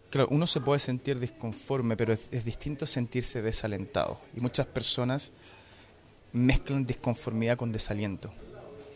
claro, 0.08 0.28
uno 0.30 0.46
se 0.46 0.62
puede 0.62 0.78
sentir 0.78 1.20
disconforme, 1.20 1.96
pero 1.96 2.14
es 2.14 2.44
distinto 2.44 2.86
sentirse 2.86 3.42
desalentado. 3.42 4.18
Y 4.34 4.40
muchas 4.40 4.64
personas 4.64 5.32
mezclan 6.32 6.86
disconformidad 6.86 7.56
con 7.56 7.72
desaliento. 7.72 8.30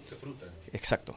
Se 0.09 0.17
fruta. 0.17 0.47
Exacto. 0.73 1.15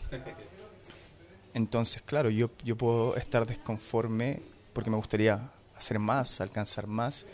Entonces, 1.53 2.01
claro, 2.03 2.29
yo, 2.29 2.51
yo 2.63 2.77
puedo 2.77 3.15
estar 3.15 3.45
desconforme 3.45 4.41
porque 4.73 4.91
me 4.91 4.97
gustaría 4.97 5.51
hacer 5.75 5.97
más, 5.97 6.39
alcanzar 6.41 6.87
más, 6.87 7.25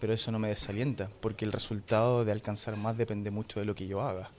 pero 0.00 0.12
eso 0.12 0.30
no 0.30 0.38
me 0.38 0.48
desalienta, 0.48 1.10
porque 1.20 1.44
el 1.44 1.52
resultado 1.52 2.24
de 2.24 2.32
alcanzar 2.32 2.76
más 2.76 2.96
depende 2.96 3.30
mucho 3.30 3.58
de 3.58 3.66
lo 3.66 3.74
que 3.74 3.86
yo 3.86 4.02
haga. 4.02 4.30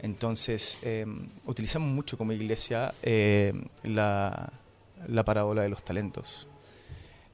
Entonces, 0.00 0.78
eh, 0.82 1.06
utilizamos 1.46 1.90
mucho 1.90 2.18
como 2.18 2.32
iglesia 2.32 2.92
eh, 3.02 3.54
la, 3.84 4.52
la 5.06 5.24
parábola 5.24 5.62
de 5.62 5.68
los 5.68 5.82
talentos. 5.82 6.48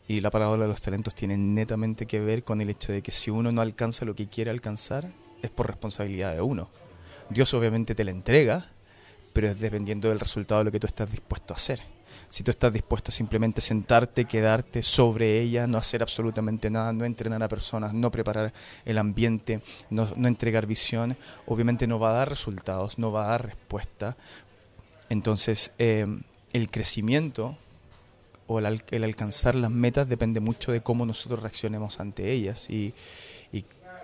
Y 0.07 0.21
la 0.21 0.31
parábola 0.31 0.63
de 0.63 0.69
los 0.69 0.81
talentos 0.81 1.15
tiene 1.15 1.37
netamente 1.37 2.07
que 2.07 2.21
ver 2.21 2.45
con 2.45 2.61
el 2.61 2.71
hecho 2.71 2.93
de 2.93 3.03
que 3.03 3.11
si 3.11 3.31
uno 3.31 3.53
no 3.53 3.61
alcanza 3.61 4.05
lo 4.05 4.15
que 4.15 4.29
quiere 4.29 4.51
alcanzar, 4.51 5.11
es 5.43 5.51
por 5.51 5.67
responsabilidad 5.67 6.35
de 6.35 6.41
uno. 6.41 6.71
Dios 7.31 7.53
obviamente 7.55 7.95
te 7.95 8.05
la 8.05 8.11
entrega, 8.11 8.71
pero 9.33 9.49
es 9.49 9.61
dependiendo 9.61 10.09
del 10.09 10.21
resultado 10.21 10.61
de 10.61 10.65
lo 10.67 10.73
que 10.73 10.81
tú 10.81 10.87
estás 10.87 11.11
dispuesto 11.11 11.55
a 11.55 11.57
hacer. 11.57 11.81
Si 12.31 12.43
tú 12.43 12.51
estás 12.51 12.73
dispuesto 12.73 13.11
a 13.11 13.15
simplemente 13.15 13.61
sentarte, 13.61 14.27
quedarte 14.27 14.83
sobre 14.83 15.41
ella, 15.41 15.67
no 15.67 15.79
hacer 15.79 16.03
absolutamente 16.03 16.71
nada, 16.71 16.93
no 16.93 17.05
entrenar 17.05 17.43
a 17.43 17.49
personas, 17.49 17.95
no 17.95 18.11
preparar 18.11 18.53
el 18.85 18.99
ambiente, 18.99 19.63
no, 19.89 20.09
no 20.17 20.29
entregar 20.29 20.67
visión, 20.67 21.17
obviamente 21.47 21.87
no 21.87 21.99
va 21.99 22.11
a 22.11 22.15
dar 22.15 22.29
resultados, 22.29 22.99
no 22.99 23.13
va 23.13 23.27
a 23.27 23.31
dar 23.31 23.47
respuesta. 23.47 24.17
Entonces, 25.09 25.73
eh, 25.79 26.07
el 26.53 26.71
crecimiento 26.71 27.57
o 28.47 28.59
el, 28.59 28.83
el, 28.91 29.05
alcanzar 29.05 29.55
las 29.55 29.71
metas 29.71 30.09
depende 30.09 30.41
mucho 30.41 30.73
de 30.73 30.83
cómo 30.83 31.07
nosotros 31.07 31.41
reaccionemos 31.41 31.99
ante 32.01 32.31
ellas. 32.31 32.69
Y, 32.69 32.93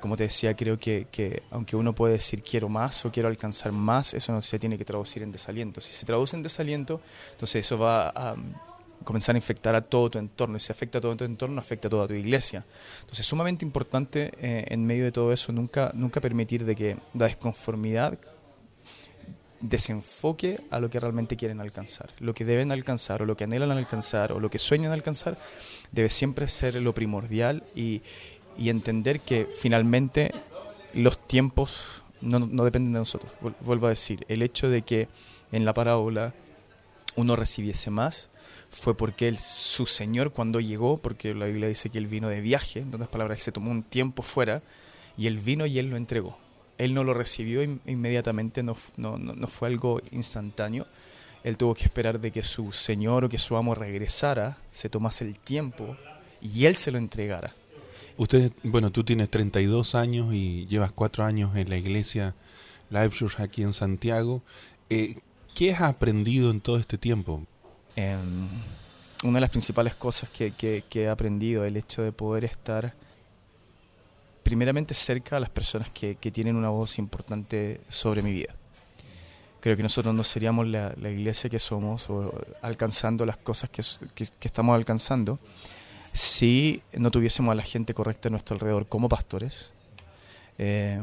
como 0.05 0.19
te 0.19 0.25
decía, 0.25 0.55
creo 0.55 0.79
que, 0.79 1.07
que, 1.11 1.43
aunque 1.51 1.77
uno 1.77 1.95
puede 1.95 2.13
decir 2.13 2.43
quiero 2.43 2.69
más 2.69 3.07
o 3.07 3.11
quiero 3.11 3.27
alcanzar 3.27 3.73
más, 3.73 4.13
eso 4.13 4.35
no 4.35 4.43
se 4.43 4.59
tiene 4.59 4.77
que 4.77 4.85
traducir 4.85 5.23
en 5.23 5.33
desaliento. 5.33 5.81
Si 5.81 5.95
se 5.95 6.05
traduce 6.05 6.37
en 6.37 6.43
desaliento, 6.43 7.01
entonces 7.31 7.65
eso 7.65 7.79
va 7.79 8.11
a 8.11 8.37
comenzar 9.03 9.35
a 9.35 9.39
infectar 9.39 9.75
a 9.75 9.81
todo 9.81 10.11
tu 10.11 10.19
entorno. 10.19 10.59
Y 10.59 10.61
si 10.61 10.71
afecta 10.71 10.99
a 10.99 11.01
todo 11.01 11.17
tu 11.17 11.25
entorno, 11.25 11.59
afecta 11.59 11.89
a 11.89 11.91
toda 11.91 12.07
tu 12.07 12.13
iglesia. 12.13 12.67
Entonces 12.97 13.21
es 13.21 13.27
sumamente 13.27 13.65
importante 13.65 14.31
eh, 14.43 14.67
en 14.69 14.85
medio 14.85 15.05
de 15.05 15.13
todo 15.13 15.33
eso 15.33 15.53
nunca, 15.53 15.91
nunca 15.95 16.21
permitir 16.21 16.67
de 16.67 16.77
que 16.77 16.99
la 17.15 17.25
desconformidad 17.25 18.19
desenfoque 19.69 20.61
a 20.71 20.79
lo 20.79 20.91
que 20.91 21.01
realmente 21.01 21.37
quieren 21.37 21.61
alcanzar. 21.61 22.11
Lo 22.19 22.35
que 22.35 22.45
deben 22.45 22.71
alcanzar 22.71 23.23
o 23.23 23.25
lo 23.25 23.37
que 23.37 23.45
anhelan 23.45 23.71
alcanzar 23.71 24.33
o 24.33 24.41
lo 24.41 24.51
que 24.51 24.59
sueñan 24.59 24.93
alcanzar 24.93 25.39
debe 25.93 26.11
siempre 26.11 26.47
ser 26.49 26.75
lo 26.83 26.93
primordial 26.93 27.65
y, 27.75 28.03
y 28.57 28.69
entender 28.69 29.21
que 29.21 29.47
finalmente 29.47 30.33
los 30.93 31.19
tiempos 31.27 32.03
no, 32.21 32.39
no, 32.39 32.65
dependen 32.65 32.93
de 32.93 32.99
nosotros. 33.01 33.33
Vuelvo 33.61 33.87
a 33.87 33.91
decir, 33.91 34.25
el 34.29 34.43
hecho 34.43 34.69
de 34.69 34.83
que 34.83 35.09
en 35.53 35.65
la 35.65 35.75
parábola 35.75 36.35
uno 37.17 37.37
recibiese 37.37 37.91
más 37.91 38.31
fue 38.71 38.97
porque 38.97 39.29
él, 39.29 39.39
su 39.39 39.87
Señor 39.87 40.33
cuando 40.33 40.61
llegó, 40.61 40.97
porque 40.99 41.35
la 41.35 41.47
Biblia 41.47 41.69
dice 41.69 41.91
que 41.91 41.99
él 41.99 42.07
vino 42.07 42.29
de 42.29 42.41
viaje, 42.41 42.81
en 42.81 42.95
otras 42.95 43.09
palabras, 43.09 43.39
él 43.39 43.45
se 43.45 43.53
tomó 43.53 43.71
un 43.71 43.83
tiempo 43.83 44.23
fuera 44.23 44.63
y 45.17 45.27
él 45.27 45.39
vino 45.39 45.67
y 45.67 45.79
él 45.79 45.91
lo 45.91 45.97
entregó. 45.97 46.39
Él 46.77 46.93
no 46.93 47.05
lo 47.05 47.15
recibió 47.15 47.63
inmediatamente, 47.63 48.65
no, 48.65 48.77
no, 48.97 49.17
no 49.17 49.47
fue 49.47 49.69
algo 49.69 50.01
instantáneo. 50.11 50.87
Él 51.45 51.57
tuvo 51.57 51.75
que 51.75 51.85
esperar 51.85 52.21
de 52.21 52.33
que 52.33 52.43
su 52.43 52.73
Señor 52.73 53.25
o 53.25 53.29
que 53.29 53.39
su 53.39 53.57
amo 53.57 53.75
regresara, 53.75 54.59
se 54.73 54.89
tomase 54.89 55.25
el 55.25 55.39
tiempo 55.39 55.97
y 56.41 56.65
él 56.65 56.75
se 56.75 56.91
lo 56.91 56.99
entregara. 56.99 57.55
Usted, 58.17 58.53
bueno, 58.63 58.93
tú 58.93 59.03
tienes 59.03 59.29
32 59.29 59.95
años 59.97 60.33
y 60.33 60.67
llevas 60.67 60.93
cuatro 60.93 61.25
años 61.25 61.57
en 61.57 61.69
la 61.69 61.77
iglesia 61.77 62.35
Life 62.91 63.11
Church 63.11 63.41
aquí 63.41 63.63
en 63.63 63.73
Santiago. 63.73 64.43
Eh, 64.89 65.17
¿Qué 65.55 65.73
has 65.73 65.83
aprendido 65.83 66.51
en 66.51 66.61
todo 66.61 66.77
este 66.79 66.97
tiempo? 66.97 67.45
Eh, 67.97 68.17
una 69.25 69.35
de 69.35 69.41
las 69.41 69.51
principales 69.51 69.97
cosas 69.97 70.31
que, 70.31 70.53
que, 70.53 70.85
que, 70.89 71.05
he 71.05 71.09
aprendido, 71.09 71.65
el 71.65 71.77
hecho 71.77 72.03
de 72.03 72.13
poder 72.13 72.45
estar 72.45 72.95
primeramente 74.45 74.95
cerca 74.95 75.39
a 75.39 75.41
las 75.41 75.51
personas 75.51 75.91
que, 75.91 76.17
que 76.17 76.31
tienen 76.31 76.55
una 76.55 76.69
voz 76.69 76.99
importante 76.99 77.81
sobre 77.89 78.23
mi 78.23 78.33
vida. 78.33 78.55
Creo 79.61 79.77
que 79.77 79.83
nosotros 79.83 80.15
no 80.15 80.23
seríamos 80.23 80.69
la, 80.69 80.95
la 81.01 81.11
iglesia 81.11 81.49
que 81.51 81.59
somos 81.59 82.11
o 82.11 82.33
alcanzando 82.63 83.25
las 83.27 83.39
cosas 83.39 83.71
que, 83.71 83.83
que, 84.15 84.27
que 84.39 84.49
estamos 84.49 84.77
alcanzando 84.77 85.41
si 86.15 86.83
no 86.95 87.11
tuviésemos 87.11 87.53
a 87.53 87.57
la 87.57 87.63
gente 87.63 87.93
correcta 87.93 88.29
a 88.29 88.31
nuestro 88.31 88.55
alrededor 88.55 88.87
como 88.87 89.09
pastores, 89.09 89.75
eh, 90.59 91.03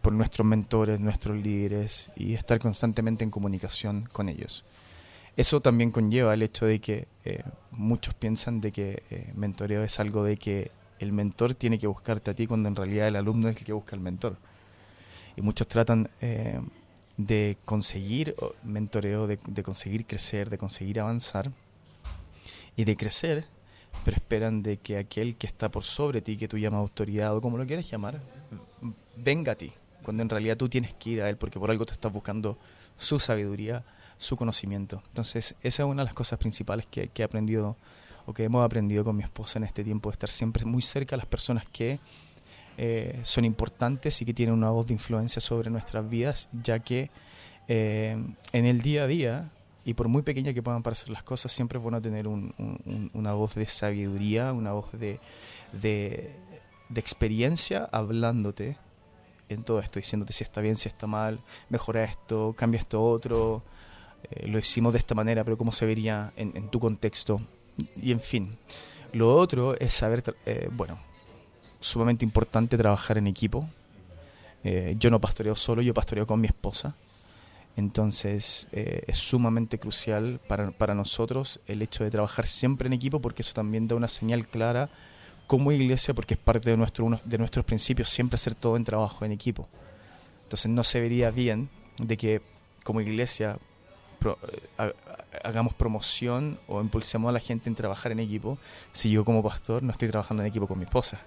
por 0.00 0.14
nuestros 0.14 0.46
mentores, 0.46 0.98
nuestros 0.98 1.36
líderes 1.36 2.10
y 2.16 2.34
estar 2.34 2.58
constantemente 2.58 3.22
en 3.22 3.30
comunicación 3.30 4.08
con 4.12 4.28
ellos. 4.28 4.64
Eso 5.36 5.60
también 5.60 5.90
conlleva 5.90 6.32
el 6.32 6.42
hecho 6.42 6.64
de 6.64 6.80
que 6.80 7.08
eh, 7.24 7.42
muchos 7.70 8.14
piensan 8.14 8.60
de 8.60 8.72
que 8.72 9.02
eh, 9.10 9.32
mentoreo 9.34 9.82
es 9.82 10.00
algo 10.00 10.24
de 10.24 10.36
que 10.36 10.70
el 11.00 11.12
mentor 11.12 11.54
tiene 11.54 11.78
que 11.78 11.86
buscarte 11.86 12.30
a 12.30 12.34
ti 12.34 12.46
cuando 12.46 12.68
en 12.68 12.76
realidad 12.76 13.08
el 13.08 13.16
alumno 13.16 13.48
es 13.48 13.56
el 13.58 13.64
que 13.64 13.72
busca 13.74 13.94
al 13.94 14.02
mentor. 14.02 14.36
Y 15.36 15.42
muchos 15.42 15.68
tratan 15.68 16.08
eh, 16.20 16.60
de 17.18 17.58
conseguir 17.64 18.36
mentoreo, 18.62 19.26
de, 19.26 19.38
de 19.46 19.62
conseguir 19.62 20.06
crecer, 20.06 20.48
de 20.48 20.56
conseguir 20.56 21.00
avanzar 21.00 21.50
y 22.76 22.84
de 22.84 22.96
crecer 22.96 23.53
pero 24.04 24.16
esperan 24.16 24.62
de 24.62 24.78
que 24.78 24.98
aquel 24.98 25.36
que 25.36 25.46
está 25.46 25.70
por 25.70 25.82
sobre 25.82 26.20
ti, 26.20 26.36
que 26.36 26.48
tú 26.48 26.58
llamas 26.58 26.80
autoridad 26.80 27.36
o 27.36 27.40
como 27.40 27.58
lo 27.58 27.66
quieras 27.66 27.90
llamar, 27.90 28.20
venga 29.16 29.52
a 29.52 29.54
ti, 29.54 29.72
cuando 30.02 30.22
en 30.22 30.28
realidad 30.28 30.56
tú 30.56 30.68
tienes 30.68 30.94
que 30.94 31.10
ir 31.10 31.22
a 31.22 31.28
él 31.28 31.36
porque 31.36 31.58
por 31.58 31.70
algo 31.70 31.84
te 31.86 31.92
estás 31.92 32.12
buscando 32.12 32.58
su 32.96 33.18
sabiduría, 33.18 33.84
su 34.16 34.36
conocimiento. 34.36 35.02
Entonces, 35.08 35.56
esa 35.62 35.82
es 35.82 35.88
una 35.88 36.02
de 36.02 36.06
las 36.06 36.14
cosas 36.14 36.38
principales 36.38 36.86
que, 36.86 37.10
he 37.14 37.22
aprendido 37.22 37.76
o 38.26 38.32
que 38.32 38.44
hemos 38.44 38.64
aprendido 38.64 39.04
con 39.04 39.16
mi 39.16 39.22
esposa 39.22 39.58
en 39.58 39.64
este 39.64 39.84
tiempo, 39.84 40.10
de 40.10 40.14
estar 40.14 40.30
siempre 40.30 40.64
muy 40.64 40.82
cerca 40.82 41.14
a 41.14 41.18
las 41.18 41.26
personas 41.26 41.66
que 41.66 41.98
eh, 42.76 43.20
son 43.22 43.44
importantes 43.44 44.20
y 44.22 44.24
que 44.24 44.34
tienen 44.34 44.54
una 44.54 44.70
voz 44.70 44.86
de 44.86 44.94
influencia 44.94 45.40
sobre 45.40 45.70
nuestras 45.70 46.08
vidas, 46.08 46.48
ya 46.62 46.78
que 46.78 47.10
eh, 47.68 48.16
en 48.52 48.66
el 48.66 48.82
día 48.82 49.04
a 49.04 49.06
día 49.06 49.50
y 49.84 49.94
por 49.94 50.08
muy 50.08 50.22
pequeña 50.22 50.54
que 50.54 50.62
puedan 50.62 50.82
parecer 50.82 51.10
las 51.10 51.22
cosas, 51.22 51.52
siempre 51.52 51.78
es 51.78 51.82
bueno 51.82 52.00
tener 52.00 52.26
un, 52.26 52.54
un, 52.58 53.10
una 53.12 53.34
voz 53.34 53.54
de 53.54 53.66
sabiduría, 53.66 54.52
una 54.52 54.72
voz 54.72 54.86
de, 54.92 55.20
experiencia 56.94 57.88
hablándote 57.92 58.78
en 59.48 59.62
todo 59.62 59.80
esto, 59.80 59.98
diciéndote 59.98 60.32
si 60.32 60.42
está 60.42 60.60
bien, 60.60 60.76
si 60.76 60.88
está 60.88 61.06
mal, 61.06 61.40
mejora 61.68 62.04
esto, 62.04 62.54
cambia 62.56 62.80
esto 62.80 63.04
otro, 63.04 63.62
eh, 64.30 64.48
lo 64.48 64.58
hicimos 64.58 64.92
de 64.94 65.00
esta 65.00 65.14
manera, 65.14 65.44
pero 65.44 65.58
cómo 65.58 65.72
se 65.72 65.84
vería 65.84 66.32
en, 66.36 66.52
en, 66.54 66.70
tu 66.70 66.80
contexto. 66.80 67.42
Y 68.00 68.12
en 68.12 68.20
fin, 68.20 68.56
lo 69.12 69.36
otro 69.36 69.78
es 69.78 69.92
saber, 69.92 70.22
eh, 70.46 70.68
bueno, 70.72 70.98
sumamente 71.80 72.24
importante 72.24 72.78
trabajar 72.78 73.18
en 73.18 73.26
equipo. 73.26 73.68
Eh, 74.64 74.96
yo 74.98 75.10
no 75.10 75.20
pastoreo 75.20 75.54
solo, 75.54 75.82
yo 75.82 75.92
pastoreo 75.92 76.26
con 76.26 76.40
mi 76.40 76.46
esposa. 76.46 76.96
Entonces 77.76 78.68
eh, 78.72 79.02
es 79.06 79.18
sumamente 79.18 79.78
crucial 79.78 80.40
para, 80.46 80.70
para, 80.70 80.94
nosotros 80.94 81.60
el 81.66 81.82
hecho 81.82 82.04
de 82.04 82.10
trabajar 82.10 82.46
siempre 82.46 82.86
en 82.86 82.92
equipo 82.92 83.20
porque 83.20 83.42
eso 83.42 83.52
también 83.52 83.88
da 83.88 83.96
una 83.96 84.06
señal 84.06 84.46
clara 84.46 84.88
como 85.46 85.72
iglesia 85.72 86.14
porque 86.14 86.34
es 86.34 86.40
parte 86.40 86.70
de, 86.70 86.76
nuestro, 86.76 87.20
de 87.24 87.38
nuestros 87.38 87.64
principios 87.64 88.08
siempre 88.10 88.36
hacer 88.36 88.54
todo 88.54 88.76
en 88.76 88.84
trabajo 88.84 89.24
en 89.24 89.32
equipo. 89.32 89.68
Entonces 90.44 90.70
no 90.70 90.84
se 90.84 91.00
vería 91.00 91.30
bien 91.30 91.68
de 91.98 92.16
que 92.16 92.42
como 92.84 93.00
iglesia 93.00 93.58
ha, 94.78 94.92
hagamos 95.42 95.74
promoción 95.74 96.58
o 96.68 96.80
impulsemos 96.80 97.28
a 97.28 97.32
la 97.32 97.40
gente 97.40 97.68
en 97.68 97.74
trabajar 97.74 98.12
en 98.12 98.20
equipo 98.20 98.58
si 98.92 99.10
yo 99.10 99.24
como 99.24 99.42
pastor 99.42 99.82
no 99.82 99.90
estoy 99.90 100.08
trabajando 100.08 100.42
en 100.42 100.48
equipo 100.48 100.66
con 100.66 100.78
mi 100.78 100.84
esposa. 100.84 101.20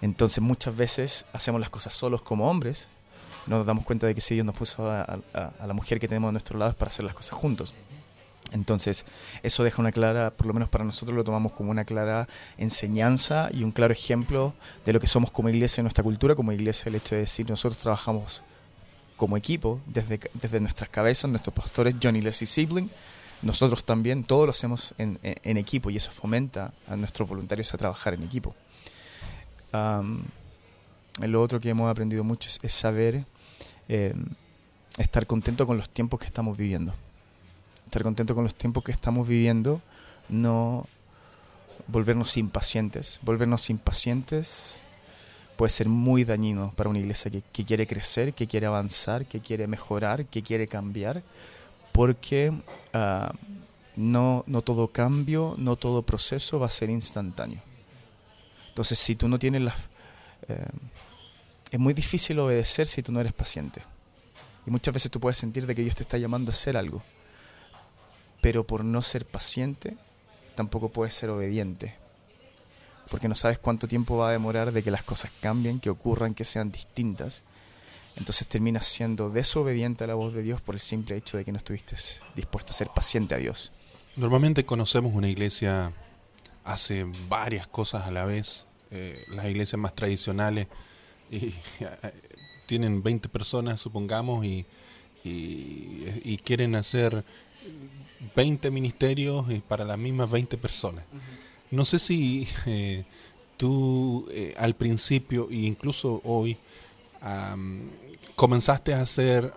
Entonces 0.00 0.42
muchas 0.42 0.76
veces 0.76 1.26
hacemos 1.32 1.60
las 1.60 1.70
cosas 1.70 1.92
solos 1.92 2.22
como 2.22 2.50
hombres 2.50 2.88
nos 3.46 3.66
damos 3.66 3.84
cuenta 3.84 4.06
de 4.06 4.14
que 4.14 4.20
si 4.20 4.34
Dios 4.34 4.46
nos 4.46 4.56
puso 4.56 4.90
a, 4.90 5.18
la 5.66 5.72
mujer 5.72 5.98
que 5.98 6.08
tenemos 6.08 6.28
a 6.28 6.32
nuestro 6.32 6.58
lado 6.58 6.70
es 6.72 6.76
para 6.76 6.90
hacer 6.90 7.04
las 7.04 7.14
cosas 7.14 7.34
juntos. 7.38 7.74
Entonces, 8.52 9.06
eso 9.42 9.64
deja 9.64 9.80
una 9.80 9.92
clara, 9.92 10.30
por 10.30 10.46
lo 10.46 10.52
menos 10.52 10.68
para 10.68 10.84
nosotros 10.84 11.16
lo 11.16 11.24
tomamos 11.24 11.52
como 11.52 11.70
una 11.70 11.84
clara 11.84 12.28
enseñanza 12.58 13.48
y 13.50 13.64
un 13.64 13.72
claro 13.72 13.92
ejemplo 13.94 14.52
de 14.84 14.92
lo 14.92 15.00
que 15.00 15.06
somos 15.06 15.30
como 15.30 15.48
iglesia 15.48 15.80
en 15.80 15.84
nuestra 15.84 16.04
cultura, 16.04 16.34
como 16.34 16.52
iglesia, 16.52 16.90
el 16.90 16.96
hecho 16.96 17.14
de 17.14 17.22
decir, 17.22 17.48
nosotros 17.48 17.78
trabajamos 17.78 18.42
como 19.16 19.36
equipo, 19.36 19.80
desde, 19.86 20.20
desde 20.34 20.60
nuestras 20.60 20.90
cabezas, 20.90 21.30
nuestros 21.30 21.54
pastores, 21.54 21.94
Johnny 22.02 22.20
Leslie 22.20 22.46
Sibling, 22.46 22.90
nosotros 23.42 23.84
también, 23.84 24.22
todo 24.22 24.46
lo 24.46 24.50
hacemos 24.52 24.94
en, 24.98 25.18
equipo 25.56 25.90
y 25.90 25.96
eso 25.96 26.12
fomenta 26.12 26.72
a 26.86 26.96
nuestros 26.96 27.28
voluntarios 27.28 27.74
a 27.74 27.78
trabajar 27.78 28.14
en 28.14 28.22
equipo. 28.22 28.54
Um, 29.72 30.22
lo 31.20 31.42
otro 31.42 31.60
que 31.60 31.70
hemos 31.70 31.90
aprendido 31.90 32.24
mucho 32.24 32.48
es, 32.48 32.58
es 32.62 32.72
saber 32.72 33.24
eh, 33.88 34.14
estar 34.98 35.26
contento 35.26 35.66
con 35.66 35.76
los 35.76 35.88
tiempos 35.88 36.20
que 36.20 36.26
estamos 36.26 36.56
viviendo. 36.56 36.94
Estar 37.86 38.02
contento 38.02 38.34
con 38.34 38.44
los 38.44 38.54
tiempos 38.54 38.84
que 38.84 38.92
estamos 38.92 39.28
viviendo 39.28 39.82
no 40.28 40.86
volvernos 41.88 42.36
impacientes. 42.36 43.20
Volvernos 43.22 43.70
impacientes 43.70 44.80
puede 45.56 45.70
ser 45.70 45.88
muy 45.88 46.24
dañino 46.24 46.72
para 46.76 46.90
una 46.90 46.98
iglesia 46.98 47.30
que, 47.30 47.64
quiere 47.64 47.86
crecer, 47.86 48.34
que 48.34 48.46
quiere 48.46 48.66
avanzar, 48.66 49.26
que 49.26 49.40
quiere 49.40 49.66
mejorar, 49.66 50.26
que 50.26 50.42
quiere 50.42 50.66
cambiar, 50.66 51.22
porque 51.92 52.52
ah, 52.92 53.32
no, 53.96 54.44
no 54.46 54.62
todo 54.62 54.88
cambio, 54.88 55.54
no 55.58 55.76
todo 55.76 56.02
proceso 56.02 56.58
va 56.58 56.66
a 56.66 56.70
ser 56.70 56.90
instantáneo. 56.90 57.60
Entonces, 58.68 58.98
si 58.98 59.14
tú 59.14 59.28
no 59.28 59.38
tienes 59.38 59.62
las... 59.62 59.91
Eh, 60.48 60.66
es 61.70 61.80
muy 61.80 61.94
difícil 61.94 62.38
obedecer 62.38 62.86
si 62.86 63.02
tú 63.02 63.12
no 63.12 63.20
eres 63.20 63.32
paciente. 63.32 63.82
Y 64.66 64.70
muchas 64.70 64.94
veces 64.94 65.10
tú 65.10 65.20
puedes 65.20 65.38
sentir 65.38 65.66
de 65.66 65.74
que 65.74 65.82
Dios 65.82 65.96
te 65.96 66.02
está 66.02 66.18
llamando 66.18 66.50
a 66.50 66.54
hacer 66.54 66.76
algo. 66.76 67.02
Pero 68.40 68.66
por 68.66 68.84
no 68.84 69.02
ser 69.02 69.24
paciente, 69.24 69.96
tampoco 70.54 70.90
puedes 70.90 71.14
ser 71.14 71.30
obediente. 71.30 71.96
Porque 73.10 73.28
no 73.28 73.34
sabes 73.34 73.58
cuánto 73.58 73.88
tiempo 73.88 74.16
va 74.16 74.28
a 74.28 74.32
demorar 74.32 74.72
de 74.72 74.82
que 74.82 74.90
las 74.90 75.02
cosas 75.02 75.30
cambien, 75.40 75.80
que 75.80 75.90
ocurran, 75.90 76.34
que 76.34 76.44
sean 76.44 76.70
distintas. 76.70 77.42
Entonces 78.16 78.46
terminas 78.46 78.84
siendo 78.84 79.30
desobediente 79.30 80.04
a 80.04 80.06
la 80.06 80.14
voz 80.14 80.34
de 80.34 80.42
Dios 80.42 80.60
por 80.60 80.74
el 80.74 80.80
simple 80.80 81.16
hecho 81.16 81.36
de 81.36 81.44
que 81.44 81.52
no 81.52 81.58
estuviste 81.58 81.96
dispuesto 82.34 82.72
a 82.72 82.74
ser 82.74 82.88
paciente 82.88 83.34
a 83.34 83.38
Dios. 83.38 83.72
Normalmente 84.16 84.66
conocemos 84.66 85.14
una 85.14 85.28
iglesia 85.28 85.92
hace 86.64 87.06
varias 87.28 87.66
cosas 87.66 88.06
a 88.06 88.10
la 88.10 88.26
vez. 88.26 88.66
Eh, 88.94 89.24
las 89.28 89.46
iglesias 89.46 89.80
más 89.80 89.94
tradicionales 89.94 90.66
y, 91.30 91.54
tienen 92.66 93.02
20 93.02 93.28
personas, 93.30 93.80
supongamos, 93.80 94.44
y, 94.44 94.66
y, 95.24 96.36
quieren 96.44 96.74
hacer 96.74 97.24
20 98.36 98.70
ministerios 98.70 99.46
para 99.66 99.84
las 99.84 99.98
mismas 99.98 100.30
20 100.30 100.58
personas. 100.58 101.04
No 101.70 101.84
sé 101.86 101.98
si 101.98 102.46
eh, 102.66 103.04
tú 103.56 104.28
eh, 104.30 104.54
al 104.58 104.74
principio 104.74 105.48
e 105.50 105.54
incluso 105.56 106.20
hoy 106.24 106.56
comenzaste 108.36 108.94
a 108.94 109.00
hacer 109.02 109.52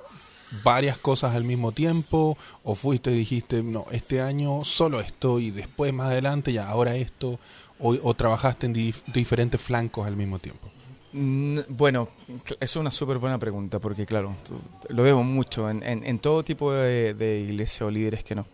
varias 0.64 0.98
cosas 0.98 1.36
al 1.36 1.44
mismo 1.44 1.72
tiempo 1.72 2.38
o 2.64 2.76
fuiste 2.76 3.12
y 3.12 3.18
dijiste, 3.18 3.64
no, 3.64 3.86
este 3.92 4.22
año 4.22 4.64
solo 4.64 5.00
esto 5.00 5.40
y 5.40 5.52
después 5.52 5.94
más 5.94 6.08
adelante 6.08 6.54
ya 6.54 6.68
ahora 6.70 6.96
esto 6.96 7.40
o, 7.80 8.14
trabajaste 8.14 8.68
en 8.68 8.74
diferentes 8.74 9.62
flancos 9.62 10.08
al 10.08 10.16
mismo 10.16 10.40
tiempo? 10.40 10.70
Mm, 11.14 11.60
bueno, 11.70 12.10
es 12.60 12.76
una 12.76 12.92
súper 12.92 13.18
buena 13.20 13.40
pregunta 13.40 13.80
porque 13.80 14.06
claro, 14.06 14.36
lo 14.90 15.04
vemos 15.04 15.26
mucho 15.26 15.70
en, 15.70 16.20
todo 16.20 16.44
tipo 16.44 16.74
de, 16.74 17.14
de 17.14 17.40
iglesias 17.40 17.84
o 17.84 17.92
líderes 17.92 18.24
que 18.24 18.36
nos, 18.36 18.48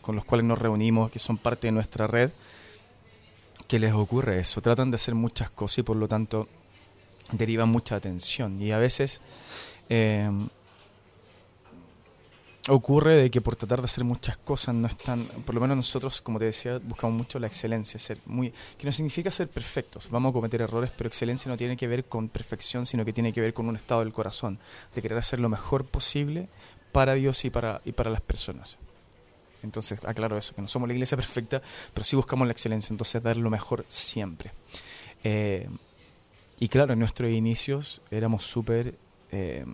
con, 0.00 0.14
los 0.14 0.24
cuales 0.24 0.46
nos 0.46 0.58
reunimos, 0.58 1.10
que 1.10 1.18
son 1.18 1.38
parte 1.38 1.66
de 1.66 1.72
nuestra 1.72 2.06
red, 2.06 2.30
que 3.66 3.78
les 3.78 3.92
ocurre 3.92 4.38
eso. 4.38 4.60
Tratan 4.62 4.90
de 4.90 4.94
hacer 4.94 5.14
muchas 5.14 5.50
cosas 5.50 5.78
y 5.78 5.82
por 5.82 5.96
lo 5.96 6.08
tanto 6.08 6.48
derivan 7.32 7.68
mucha 7.68 7.96
atención. 7.96 8.60
Y 8.62 8.72
a 8.72 8.78
veces 8.78 9.20
eh, 9.88 10.30
ocurre 12.68 13.16
de 13.16 13.30
que 13.30 13.40
por 13.40 13.56
tratar 13.56 13.80
de 13.80 13.86
hacer 13.86 14.04
muchas 14.04 14.36
cosas 14.36 14.74
no 14.74 14.86
están, 14.86 15.24
por 15.44 15.54
lo 15.54 15.60
menos 15.60 15.76
nosotros, 15.76 16.20
como 16.20 16.38
te 16.38 16.46
decía, 16.46 16.78
buscamos 16.78 17.16
mucho 17.16 17.38
la 17.38 17.46
excelencia, 17.46 17.98
ser 17.98 18.18
muy, 18.26 18.52
que 18.76 18.86
no 18.86 18.92
significa 18.92 19.30
ser 19.30 19.48
perfectos, 19.48 20.08
vamos 20.10 20.30
a 20.30 20.32
cometer 20.34 20.60
errores, 20.60 20.90
pero 20.96 21.08
excelencia 21.08 21.50
no 21.50 21.56
tiene 21.56 21.76
que 21.76 21.86
ver 21.86 22.04
con 22.04 22.28
perfección, 22.28 22.86
sino 22.86 23.04
que 23.04 23.12
tiene 23.12 23.32
que 23.32 23.40
ver 23.40 23.54
con 23.54 23.68
un 23.68 23.76
estado 23.76 24.00
del 24.00 24.12
corazón, 24.12 24.58
de 24.94 25.02
querer 25.02 25.18
hacer 25.18 25.40
lo 25.40 25.48
mejor 25.48 25.84
posible 25.86 26.48
para 26.92 27.14
Dios 27.14 27.44
y 27.44 27.50
para, 27.50 27.80
y 27.84 27.92
para 27.92 28.10
las 28.10 28.20
personas. 28.20 28.78
Entonces, 29.62 30.04
aclaro 30.04 30.36
eso, 30.36 30.54
que 30.54 30.62
no 30.62 30.68
somos 30.68 30.88
la 30.88 30.94
iglesia 30.94 31.16
perfecta, 31.18 31.62
pero 31.94 32.04
sí 32.04 32.16
buscamos 32.16 32.46
la 32.46 32.52
excelencia, 32.52 32.92
entonces 32.92 33.22
dar 33.22 33.36
lo 33.36 33.50
mejor 33.50 33.84
siempre. 33.88 34.52
Eh, 35.24 35.68
y 36.60 36.68
claro, 36.68 36.92
en 36.92 36.98
nuestros 36.98 37.30
inicios 37.30 38.00
éramos 38.10 38.44
súper... 38.44 38.96
Eh, 39.30 39.64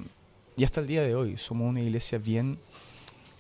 y 0.57 0.65
hasta 0.65 0.81
el 0.81 0.87
día 0.87 1.03
de 1.03 1.15
hoy 1.15 1.37
somos 1.37 1.69
una 1.69 1.81
iglesia 1.81 2.19
bien 2.19 2.59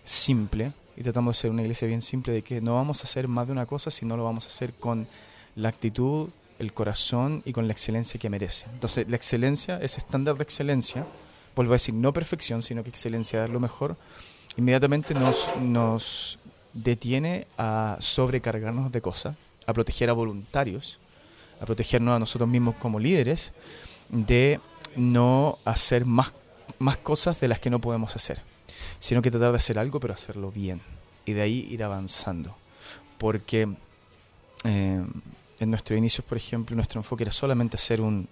simple 0.05 0.73
y 0.97 1.03
tratamos 1.03 1.37
de 1.37 1.41
ser 1.43 1.51
una 1.51 1.63
iglesia 1.63 1.89
bien 1.89 2.03
simple 2.03 2.33
de 2.33 2.43
que 2.43 2.61
no 2.61 2.75
vamos 2.75 3.01
a 3.01 3.05
hacer 3.05 3.27
más 3.27 3.47
de 3.47 3.53
una 3.53 3.67
cosa, 3.67 3.91
sino 3.91 4.17
lo 4.17 4.25
vamos 4.25 4.47
a 4.47 4.49
hacer 4.49 4.75
con 4.75 5.09
la 5.57 5.69
actitud, 5.69 6.29
el 6.59 6.73
corazón 6.73 7.43
y 7.45 7.53
con 7.53 7.67
la 7.67 7.73
excelencia 7.73 8.21
que 8.21 8.31
merece. 8.31 8.67
Entonces, 8.73 9.09
la 9.09 9.17
excelencia, 9.17 9.79
ese 9.79 9.99
estándar 9.99 10.37
de 10.37 10.45
excelencia, 10.45 11.05
vuelvo 11.57 11.73
a 11.73 11.77
decir, 11.77 11.95
no 11.95 12.13
perfección, 12.13 12.63
sino 12.63 12.85
que 12.85 12.91
excelencia, 12.91 13.41
dar 13.41 13.51
lo 13.51 13.61
mejor, 13.61 13.97
inmediatamente 14.57 15.15
nos, 15.15 15.51
nos 15.61 16.39
detiene 16.73 17.47
a 17.59 17.97
sobrecargarnos 18.01 18.93
de 18.93 19.01
cosas, 19.01 19.37
a 19.67 19.73
proteger 19.73 20.11
a 20.11 20.13
voluntarios, 20.13 21.01
a 21.61 21.67
protegernos 21.67 22.15
a 22.15 22.19
nosotros 22.19 22.49
mismos 22.49 22.77
como 22.77 23.01
líderes, 23.01 23.53
de 24.11 24.61
no 24.97 25.59
hacer 25.65 26.05
más 26.05 26.33
más 26.79 26.97
cosas 26.97 27.41
de 27.41 27.49
las 27.49 27.61
que 27.61 27.71
no 27.71 27.81
podemos 27.81 28.15
hacer, 28.17 28.43
sino 28.99 29.23
que 29.23 29.31
tratar 29.31 29.51
de 29.53 29.59
hacer 29.59 29.79
algo 29.79 30.01
pero 30.01 30.15
hacerlo 30.15 30.51
bien 30.51 30.81
y 31.25 31.33
de 31.33 31.43
ahí 31.43 31.67
ir 31.71 31.83
avanzando. 31.83 32.57
Porque 33.19 33.69
eh, 34.65 35.05
en 35.61 35.71
nuestros 35.71 35.99
inicios, 35.99 36.25
por 36.25 36.37
ejemplo, 36.37 36.75
nuestro 36.77 37.01
enfoque 37.01 37.25
era 37.25 37.33
solamente 37.33 37.77
hacer 37.77 38.01
un, 38.01 38.29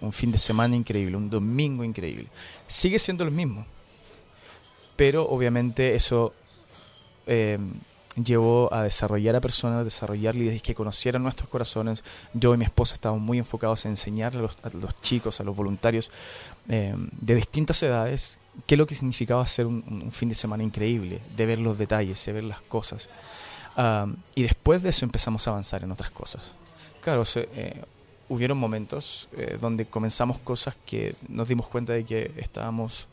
un 0.00 0.12
fin 0.12 0.30
de 0.30 0.38
semana 0.38 0.76
increíble, 0.76 1.16
un 1.16 1.30
domingo 1.30 1.84
increíble. 1.84 2.28
Sigue 2.66 2.98
siendo 2.98 3.24
lo 3.24 3.30
mismo, 3.30 3.66
pero 4.96 5.28
obviamente 5.28 5.94
eso 5.94 6.34
eh, 7.26 7.58
llevó 8.24 8.72
a 8.72 8.82
desarrollar 8.82 9.36
a 9.36 9.40
personas, 9.40 9.80
a 9.80 9.84
desarrollar 9.84 10.34
líderes 10.34 10.62
que 10.62 10.74
conocieran 10.74 11.22
nuestros 11.22 11.48
corazones. 11.48 12.04
Yo 12.34 12.54
y 12.54 12.56
mi 12.56 12.64
esposa 12.64 12.94
estábamos 12.94 13.22
muy 13.22 13.38
enfocados 13.38 13.84
en 13.84 13.92
enseñar 13.92 14.36
a 14.36 14.40
los, 14.40 14.56
chicos, 15.00 15.40
a 15.40 15.44
los 15.44 15.56
voluntarios 15.56 16.10
eh, 16.68 16.94
de 16.96 17.34
distintas 17.34 17.82
edades, 17.82 18.38
qué 18.66 18.74
es 18.74 18.78
lo 18.78 18.86
que 18.86 18.94
significaba 18.94 19.42
hacer 19.42 19.66
un, 19.66 20.10
fin 20.10 20.28
de 20.28 20.34
semana 20.34 20.62
increíble, 20.62 21.20
de 21.36 21.46
ver 21.46 21.58
los 21.58 21.78
detalles, 21.78 22.24
de 22.24 22.32
ver 22.32 22.44
las 22.44 22.60
cosas. 22.62 23.08
y 24.34 24.42
después 24.42 24.82
de 24.82 24.90
eso 24.90 25.04
empezamos 25.04 25.46
a 25.46 25.50
avanzar 25.50 25.84
en 25.84 25.92
otras 25.92 26.10
cosas. 26.10 26.54
Claro, 27.00 27.24
eh, 27.36 27.82
hubieron 28.28 28.58
momentos 28.58 29.28
eh, 29.36 29.56
donde 29.60 29.86
comenzamos 29.86 30.38
cosas 30.38 30.76
que 30.84 31.14
nos 31.28 31.48
dimos 31.48 31.68
cuenta 31.68 31.92
de 31.92 32.04
que 32.04 32.32
estábamos 32.36 33.08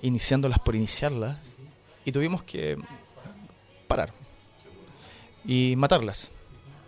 iniciándolas 0.00 0.58
por 0.60 0.74
iniciarlas 0.74 1.36
y 2.08 2.12
tuvimos 2.12 2.42
que 2.42 2.78
parar 3.88 4.12
y 5.44 5.74
matarlas. 5.76 6.30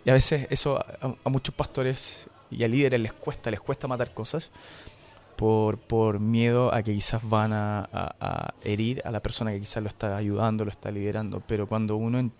Y 0.05 0.09
a 0.09 0.13
veces 0.13 0.47
eso 0.49 0.79
a, 0.79 1.29
muchos 1.29 1.53
pastores 1.53 2.29
y 2.49 2.63
a 2.63 2.67
líderes 2.67 3.01
les 3.01 3.13
cuesta, 3.13 3.51
les 3.51 3.59
cuesta 3.59 3.87
matar 3.87 4.13
cosas 4.13 4.51
por, 5.35 5.77
por 5.77 6.19
miedo 6.19 6.73
a 6.73 6.83
que 6.83 6.93
quizás 6.93 7.27
van 7.27 7.51
a, 7.53 8.53
herir 8.63 9.01
a 9.05 9.11
la 9.11 9.21
persona 9.21 9.51
que 9.51 9.59
quizás 9.59 9.81
lo 9.83 9.89
está 9.89 10.15
ayudando, 10.15 10.63
lo 10.65 10.71
está 10.71 10.91
liderando. 10.91 11.41
Pero 11.45 11.67
cuando 11.67 11.95
uno 11.95 12.31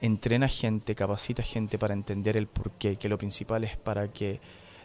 entrena 0.00 0.48
gente, 0.48 0.94
capacita 0.94 1.42
gente 1.42 1.78
para 1.78 1.94
entender 1.94 2.36
el 2.36 2.46
porqué, 2.46 2.96
que 2.96 3.08
lo 3.08 3.18
principal 3.18 3.64
es 3.64 3.76
para 3.76 4.08
que 4.08 4.40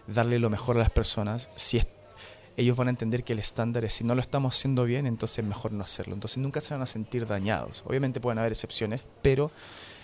darle 0.08 0.40
lo 0.40 0.50
mejor 0.50 0.76
a 0.78 0.80
las 0.80 0.90
personas, 0.90 1.50
si 1.56 1.78
es 1.78 1.88
ellos 2.60 2.76
van 2.76 2.88
a 2.88 2.90
entender 2.90 3.24
que 3.24 3.32
el 3.34 3.40
estándar 3.40 3.86
es 3.86 3.94
si 3.94 4.04
no 4.04 4.16
lo 4.16 4.22
estamos 4.22 4.58
haciendo 4.58 4.84
bien, 4.84 5.08
entonces 5.08 5.46
mejor 5.46 5.72
no 5.72 5.82
hacerlo. 5.82 6.14
Entonces 6.14 6.40
nunca 6.40 6.60
se 6.60 6.74
van 6.74 6.82
a 6.82 6.86
sentir 6.86 7.26
dañados. 7.26 7.84
Obviamente 7.88 8.20
pueden 8.20 8.38
haber 8.38 8.52
excepciones, 8.52 9.02
pero 9.22 9.50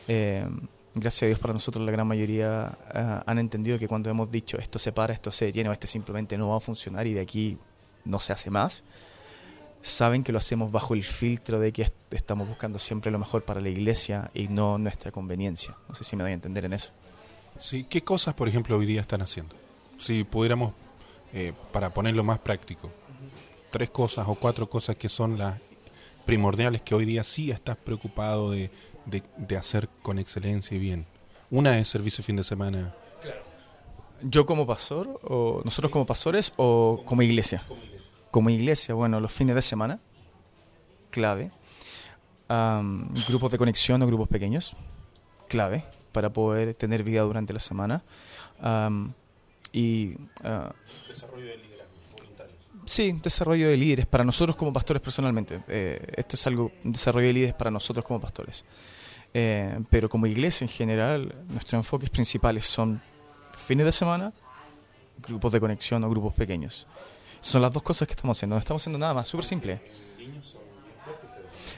eh, 0.08 0.48
gracias 0.94 1.24
a 1.24 1.26
Dios 1.26 1.40
para 1.40 1.54
nosotros 1.54 1.86
la 1.86 1.92
gran 1.92 2.08
mayoría 2.08 2.78
eh, 2.94 3.20
han 3.26 3.40
entendido 3.40 3.78
que 3.78 3.90
cuando 3.90 4.10
hemos 4.10 4.32
dicho 4.32 4.58
esto 4.58 4.80
se 4.80 4.94
para, 4.94 5.14
esto 5.14 5.32
se 5.32 5.46
detiene 5.46 5.70
o 5.70 5.74
este 5.74 5.86
simplemente 5.86 6.38
no 6.38 6.50
va 6.50 6.58
a 6.58 6.60
funcionar 6.62 7.06
y 7.08 7.14
de 7.14 7.22
aquí 7.22 7.58
no 8.06 8.22
se 8.22 8.32
hace 8.32 8.50
más, 8.50 8.84
saben 9.82 10.24
que 10.24 10.32
lo 10.32 10.38
hacemos 10.38 10.72
bajo 10.72 10.94
el 10.94 11.04
filtro 11.04 11.60
de 11.60 11.74
que 11.74 11.92
estamos 12.12 12.48
buscando 12.48 12.80
siempre 12.80 13.12
lo 13.12 13.20
mejor 13.20 13.44
para 13.44 13.60
la 13.60 13.68
iglesia 13.68 14.32
y 14.34 14.48
no 14.48 14.78
nuestra 14.78 15.12
conveniencia. 15.12 15.76
No 15.90 15.96
sé 15.96 16.06
si 16.06 16.16
me 16.16 16.24
doy 16.24 16.32
a 16.32 16.36
entender 16.36 16.64
en 16.64 16.72
eso. 16.72 16.94
Sí, 17.60 17.84
¿qué 17.84 18.02
cosas, 18.02 18.34
por 18.34 18.48
ejemplo, 18.48 18.78
hoy 18.78 18.86
día 18.86 19.02
están 19.02 19.22
haciendo? 19.22 19.56
Si 19.98 20.24
pudiéramos 20.24 20.74
eh, 21.38 21.52
para 21.74 21.94
ponerlo 21.94 22.24
más 22.24 22.40
práctico, 22.40 22.90
tres 23.70 23.90
cosas 23.90 24.26
o 24.30 24.36
cuatro 24.36 24.70
cosas 24.70 24.96
que 24.96 25.10
son 25.10 25.38
las 25.38 25.60
primordiales 26.26 26.82
que 26.82 26.96
hoy 26.96 27.04
día 27.04 27.26
sí 27.26 27.52
estás 27.52 27.76
preocupado 27.76 28.52
de, 28.52 28.72
hacer 29.60 29.90
con 30.02 30.18
excelencia 30.18 30.78
y 30.78 30.80
bien. 30.80 31.06
Una 31.52 31.78
es 31.78 31.90
servicio 31.90 32.24
fin 32.24 32.38
de 32.38 32.46
semana. 32.46 32.96
¿Yo 34.22 34.46
como 34.46 34.66
pastor, 34.66 35.20
o 35.24 35.62
nosotros 35.66 35.92
como 35.92 36.06
pastores, 36.06 36.54
o 36.56 37.04
como 37.06 37.22
iglesia? 37.22 37.62
Como 38.32 38.50
iglesia, 38.50 38.96
bueno, 38.96 39.20
los 39.20 39.34
fines 39.34 39.56
de 39.56 39.62
semana, 39.62 40.00
clave. 41.10 41.52
grupos 43.28 43.52
de 43.52 43.58
conexión 43.58 44.02
o 44.02 44.08
grupos 44.08 44.30
pequeños, 44.30 44.78
clave, 45.50 45.84
para 46.14 46.32
poder 46.32 46.78
tener 46.78 47.04
vida 47.04 47.24
durante 47.24 47.52
la 47.52 47.60
semana 47.60 48.06
y 49.76 50.16
uh, 50.46 50.72
desarrollo 51.10 51.48
de 51.48 51.60
voluntarios. 52.18 52.58
Sí, 52.86 53.12
desarrollo 53.22 53.68
de 53.68 53.76
líderes 53.76 54.06
para 54.06 54.24
nosotros 54.24 54.56
como 54.56 54.72
pastores 54.72 55.02
personalmente. 55.02 55.62
Eh, 55.68 56.14
esto 56.16 56.38
es 56.38 56.48
algo, 56.48 56.72
desarrollo 56.86 57.28
de 57.28 57.34
líderes 57.34 57.56
para 57.56 57.70
nosotros 57.70 58.06
como 58.06 58.22
pastores. 58.22 58.64
Eh, 59.34 59.78
pero 59.90 60.08
como 60.08 60.28
iglesia 60.28 60.64
en 60.64 60.70
general, 60.70 61.36
nuestros 61.50 61.74
enfoques 61.74 62.10
principales 62.10 62.66
son 62.66 63.02
fines 63.58 63.86
de 63.86 63.92
semana, 63.92 64.32
grupos 65.28 65.52
de 65.52 65.60
conexión 65.60 66.02
o 66.06 66.10
grupos 66.10 66.34
pequeños. 66.34 66.88
Son 67.42 67.62
las 67.62 67.74
dos 67.74 67.84
cosas 67.84 68.08
que 68.08 68.14
estamos 68.14 68.38
haciendo. 68.38 68.56
No 68.56 68.60
estamos 68.60 68.82
haciendo 68.82 68.98
nada 68.98 69.14
más, 69.14 69.28
súper 69.28 69.46
simple. 69.46 69.82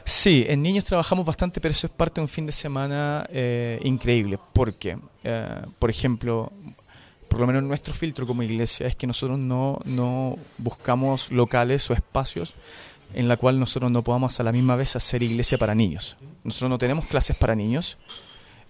Sí, 0.03 0.45
en 0.47 0.61
niños 0.61 0.85
trabajamos 0.85 1.25
bastante, 1.25 1.59
pero 1.59 1.71
eso 1.71 1.87
es 1.87 1.93
parte 1.93 2.21
de 2.21 2.25
un 2.25 2.29
fin 2.29 2.45
de 2.45 2.51
semana 2.51 3.25
eh, 3.29 3.79
increíble. 3.83 4.37
Porque, 4.53 4.99
eh, 5.23 5.61
por 5.79 5.89
ejemplo, 5.89 6.51
por 7.27 7.39
lo 7.39 7.47
menos 7.47 7.63
nuestro 7.63 7.93
filtro 7.93 8.25
como 8.25 8.43
iglesia 8.43 8.87
es 8.87 8.95
que 8.95 9.07
nosotros 9.07 9.37
no, 9.37 9.79
no 9.85 10.37
buscamos 10.57 11.31
locales 11.31 11.89
o 11.89 11.93
espacios 11.93 12.55
en 13.13 13.27
la 13.27 13.37
cual 13.37 13.59
nosotros 13.59 13.91
no 13.91 14.03
podamos 14.03 14.39
a 14.39 14.43
la 14.43 14.51
misma 14.51 14.75
vez 14.75 14.95
hacer 14.95 15.23
iglesia 15.23 15.57
para 15.57 15.75
niños. 15.75 16.17
Nosotros 16.43 16.69
no 16.69 16.77
tenemos 16.77 17.05
clases 17.05 17.35
para 17.35 17.55
niños, 17.55 17.97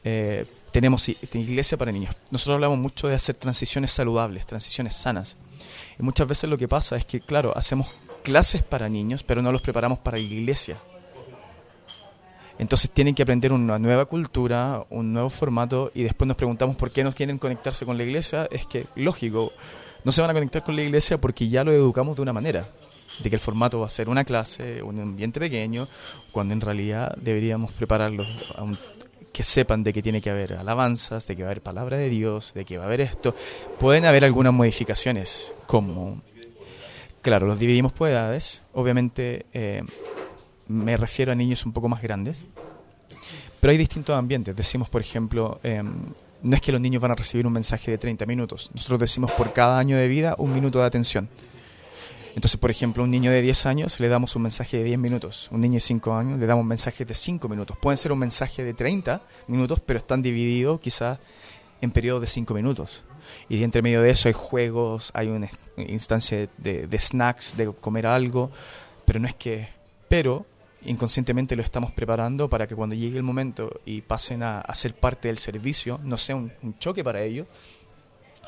eh, 0.04 0.46
tenemos 0.72 1.10
iglesia 1.10 1.78
para 1.78 1.92
niños. 1.92 2.16
Nosotros 2.32 2.56
hablamos 2.56 2.78
mucho 2.78 3.08
de 3.08 3.16
hacer 3.16 3.36
transiciones 3.36 3.92
saludables, 3.92 4.46
transiciones 4.46 4.96
sanas. 4.96 5.38
Y 6.00 6.04
muchas 6.04 6.28
veces 6.28 6.50
lo 6.50 6.58
que 6.58 6.68
pasa 6.68 6.98
es 6.98 7.06
que, 7.06 7.20
claro, 7.20 7.56
hacemos 7.56 7.88
clases 8.24 8.64
para 8.64 8.90
niños, 8.90 9.24
pero 9.24 9.42
no 9.42 9.52
los 9.52 9.62
preparamos 9.62 10.00
para 10.00 10.20
iglesia. 10.20 10.78
Entonces 12.60 12.90
tienen 12.90 13.14
que 13.14 13.24
aprender 13.24 13.54
una 13.54 13.78
nueva 13.78 14.06
cultura, 14.06 14.86
un 14.90 15.14
nuevo 15.14 15.30
formato 15.30 15.92
y 15.94 16.04
después 16.04 16.28
nos 16.28 16.38
preguntamos 16.38 16.76
por 16.76 16.92
qué 16.92 17.04
no 17.04 17.14
quieren 17.14 17.38
conectarse 17.38 17.86
con 17.86 17.98
la 17.98 18.04
iglesia. 18.04 18.48
Es 18.52 18.66
que, 18.66 18.86
lógico, 18.96 19.54
no 20.04 20.12
se 20.12 20.22
van 20.22 20.32
a 20.32 20.34
conectar 20.34 20.64
con 20.64 20.76
la 20.76 20.82
iglesia 20.82 21.20
porque 21.20 21.50
ya 21.50 21.64
lo 21.64 21.72
educamos 21.72 22.16
de 22.16 22.24
una 22.24 22.34
manera, 22.34 22.68
de 23.20 23.30
que 23.30 23.36
el 23.36 23.40
formato 23.40 23.80
va 23.80 23.88
a 23.88 23.90
ser 23.90 24.10
una 24.10 24.24
clase, 24.24 24.82
un 24.82 25.00
ambiente 25.00 25.40
pequeño, 25.40 25.88
cuando 26.32 26.54
en 26.54 26.62
realidad 26.62 27.16
deberíamos 27.18 27.72
prepararlos 27.72 28.28
a 28.56 28.66
que 29.32 29.44
sepan 29.44 29.84
de 29.84 29.94
que 29.94 30.02
tiene 30.02 30.20
que 30.20 30.32
haber 30.32 30.54
alabanzas, 30.54 31.28
de 31.28 31.36
que 31.36 31.44
va 31.44 31.50
a 31.50 31.52
haber 31.52 31.62
palabra 31.62 31.98
de 31.98 32.10
Dios, 32.10 32.56
de 32.56 32.66
que 32.66 32.80
va 32.80 32.86
a 32.86 32.88
haber 32.88 33.02
esto. 33.02 33.36
Pueden 33.80 34.06
haber 34.06 34.26
algunas 34.26 34.52
modificaciones, 34.52 35.54
como, 35.68 36.24
claro, 37.22 37.46
los 37.46 37.60
dividimos 37.60 37.94
por 37.94 38.10
edades, 38.10 38.64
obviamente... 38.74 39.46
Eh, 39.54 39.84
me 40.68 40.98
refiero 40.98 41.32
a 41.32 41.36
niños 41.36 41.66
un 41.66 41.74
poco 41.74 41.90
más 41.90 42.02
grandes. 42.02 42.46
Pero 43.60 43.72
hay 43.72 43.78
distintos 43.78 44.16
ambientes. 44.16 44.56
Decimos, 44.56 44.90
por 44.90 45.02
ejemplo, 45.02 45.60
em, 45.64 45.94
no 46.44 46.56
es 46.56 46.62
que 46.62 46.72
los 46.72 46.82
niños 46.82 47.02
van 47.02 47.12
a 47.12 47.16
recibir 47.16 47.48
un 47.48 47.54
mensaje 47.54 47.92
de 47.92 47.98
30 47.98 48.26
minutos. 48.26 48.70
Nosotros 48.74 49.00
decimos 49.00 49.32
por 49.32 49.54
cada 49.54 49.80
año 49.80 49.98
de 49.98 50.08
vida 50.08 50.36
un 50.38 50.54
minuto 50.54 50.80
de 50.80 50.86
atención. 50.86 51.30
Entonces, 52.36 52.60
por 52.60 52.70
ejemplo, 52.70 53.04
un 53.04 53.10
niño 53.10 53.32
de 53.32 53.42
10 53.42 53.66
años 53.66 54.00
le 54.00 54.10
damos 54.10 54.36
un 54.36 54.44
mensaje 54.44 54.78
de 54.78 54.84
10 54.84 55.00
minutos. 55.00 55.50
Un 55.52 55.62
niño 55.62 55.76
de 55.76 55.80
5 55.80 56.14
años 56.14 56.40
le 56.40 56.46
damos 56.46 56.62
un 56.62 56.68
mensaje 56.68 57.04
de 57.04 57.16
5 57.16 57.50
minutos. 57.50 57.76
Pueden 57.82 57.98
ser 57.98 58.12
un 58.12 58.20
mensaje 58.20 58.64
de 58.64 58.76
30 58.76 59.24
minutos, 59.48 59.80
pero 59.84 59.98
están 59.98 60.22
divididos 60.22 60.80
quizás 60.80 61.18
en 61.82 61.90
periodos 61.90 62.22
de 62.22 62.28
5 62.28 62.54
minutos. 62.54 63.04
Y 63.50 63.64
entre 63.64 63.82
medio 63.82 64.04
de 64.04 64.12
eso 64.12 64.28
hay 64.28 64.34
juegos, 64.34 65.12
hay 65.16 65.30
una 65.30 65.50
instancia 65.78 66.48
de, 66.58 66.86
de 66.86 67.00
snacks, 67.00 67.58
de 67.58 67.74
comer 67.74 68.06
algo, 68.06 68.52
pero 69.06 69.20
no 69.20 69.28
es 69.28 69.34
que... 69.34 69.70
Pero 70.08 70.46
inconscientemente 70.84 71.56
lo 71.56 71.64
estamos 71.64 71.92
preparando 71.92 72.50
para 72.50 72.68
que 72.68 72.76
cuando 72.76 72.96
llegue 72.96 73.18
el 73.18 73.24
momento 73.24 73.82
y 73.86 74.02
pasen 74.02 74.44
a, 74.44 74.64
ser 74.74 74.94
parte 74.94 75.28
del 75.28 75.38
servicio, 75.38 76.00
no 76.04 76.18
sea 76.18 76.36
un, 76.36 76.52
choque 76.80 77.04
para 77.04 77.22
ellos, 77.22 77.48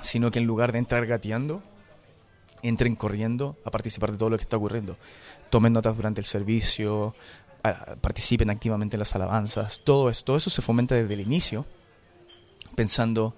sino 0.02 0.32
que 0.32 0.40
en 0.40 0.46
lugar 0.46 0.72
de 0.72 0.80
entrar 0.80 1.06
gateando, 1.06 1.62
entren 2.62 2.96
corriendo 2.96 3.58
a 3.66 3.72
participar 3.72 4.12
de 4.12 4.18
todo 4.18 4.30
lo 4.30 4.38
que 4.38 4.44
está 4.44 4.58
ocurriendo. 4.58 4.98
Tomen 5.50 5.74
notas 5.74 5.96
durante 5.96 6.22
el 6.22 6.26
servicio, 6.26 7.16
participen 8.02 8.50
activamente 8.50 8.96
en 8.96 9.00
las 9.00 9.16
alabanzas, 9.16 9.82
todo 9.84 10.10
eso, 10.10 10.24
todo 10.26 10.38
eso 10.38 10.50
se 10.50 10.62
fomenta 10.62 10.96
desde 10.96 11.14
el 11.14 11.22
inicio, 11.22 11.66
pensando 12.76 13.36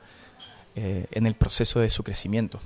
eh, 0.76 1.08
en 1.12 1.26
el 1.26 1.36
proceso 1.36 1.80
de 1.80 1.90
su 1.90 2.04
crecimiento. 2.04 2.60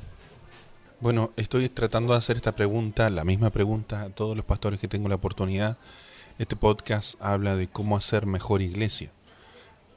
Bueno, 1.00 1.32
estoy 1.36 1.70
tratando 1.70 2.14
de 2.14 2.20
hacer 2.20 2.36
esta 2.36 2.56
pregunta, 2.56 3.10
la 3.10 3.24
misma 3.24 3.52
pregunta 3.52 4.04
a 4.04 4.10
todos 4.10 4.36
los 4.36 4.46
pastores 4.46 4.80
que 4.80 4.88
tengo 4.88 5.08
la 5.08 5.16
oportunidad 5.16 5.78
este 6.38 6.58
podcast 6.58 7.16
habla 7.22 7.56
de 7.56 7.68
cómo 7.68 7.96
hacer 7.96 8.26
mejor 8.26 8.62
iglesia. 8.62 9.12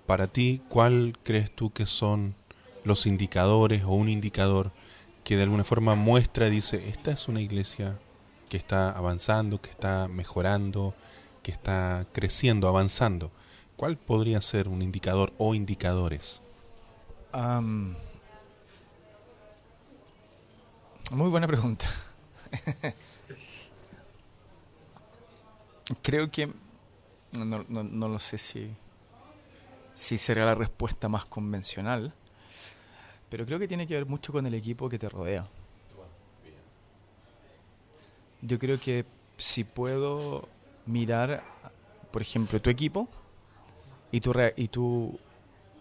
Para 0.07 0.29
ti, 0.29 0.63
¿cuál 0.69 1.19
crees 1.25 1.51
tú 1.55 1.73
que 1.73 1.85
son 1.85 2.37
los 2.85 3.07
indicadores 3.07 3.83
o 3.85 3.91
un 3.91 4.09
indicador 4.09 4.71
que 5.25 5.37
de 5.37 5.43
alguna 5.43 5.65
forma 5.65 5.97
muestra, 5.97 6.49
dice, 6.49 6.89
esta 6.89 7.11
es 7.11 7.29
una 7.29 7.41
iglesia 7.41 7.99
que 8.49 8.57
está 8.57 8.91
avanzando, 8.91 9.61
que 9.61 9.71
está 9.71 10.07
mejorando, 10.09 10.95
que 11.43 11.51
está 11.51 12.07
creciendo, 12.13 12.69
avanzando? 12.69 13.33
¿Cuál 13.77 13.97
podría 13.97 14.41
ser 14.41 14.69
un 14.69 14.81
indicador 14.81 15.33
o 15.39 15.55
indicadores? 15.55 16.41
muy 21.13 21.31
buena 21.31 21.47
pregunta. 21.47 21.87
Creo 26.03 26.31
que 26.31 26.49
no, 27.33 27.65
no, 27.69 28.09
lo 28.09 28.19
sé 28.19 28.39
si, 28.39 28.71
si 29.95 30.19
será 30.19 30.45
la 30.45 30.55
respuesta 30.55 31.09
más 31.09 31.27
convencional, 31.27 32.13
pero 33.31 33.47
creo 33.47 33.59
que 33.59 33.69
tiene 33.69 33.87
que 33.87 33.95
ver 33.95 34.07
mucho 34.07 34.33
con 34.33 34.47
el 34.47 34.55
equipo 34.55 34.89
que 34.89 34.99
te 34.99 35.09
rodea. 35.09 35.47
Yo 38.41 38.59
creo 38.59 38.79
que 38.79 39.05
si 39.37 39.65
puedo 39.65 40.49
mirar, 40.87 41.43
por 42.11 42.23
ejemplo, 42.23 42.61
tu 42.61 42.71
equipo 42.71 43.09
y 44.13 44.21
tu, 44.21 44.33
y 44.57 44.69
tu, 44.69 45.19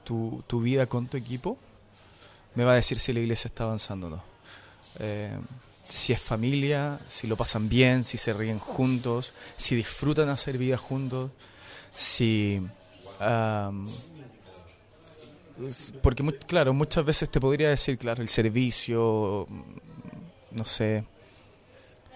tu, 0.03 0.43
tu 0.47 0.61
vida 0.61 0.85
con 0.87 1.07
tu 1.07 1.17
equipo, 1.17 1.57
me 2.55 2.63
va 2.63 2.71
a 2.71 2.75
decir 2.75 2.97
si 2.97 3.13
la 3.13 3.19
iglesia 3.19 3.49
está 3.49 3.65
avanzando 3.65 4.07
o 4.07 4.09
no. 4.09 4.23
Eh, 4.99 5.37
si 5.87 6.13
es 6.13 6.21
familia, 6.21 6.99
si 7.07 7.27
lo 7.27 7.35
pasan 7.35 7.69
bien, 7.69 8.03
si 8.03 8.17
se 8.17 8.33
ríen 8.33 8.59
juntos, 8.59 9.33
si 9.55 9.75
disfrutan 9.75 10.29
hacer 10.29 10.57
vida 10.57 10.77
juntos, 10.77 11.31
si... 11.95 12.61
porque, 16.01 16.23
claro, 16.47 16.73
muchas 16.73 17.05
veces 17.05 17.29
te 17.29 17.39
podría 17.39 17.69
decir, 17.69 17.97
claro, 17.97 18.21
el 18.21 18.29
servicio, 18.29 19.47
no 20.51 20.65
sé, 20.65 21.05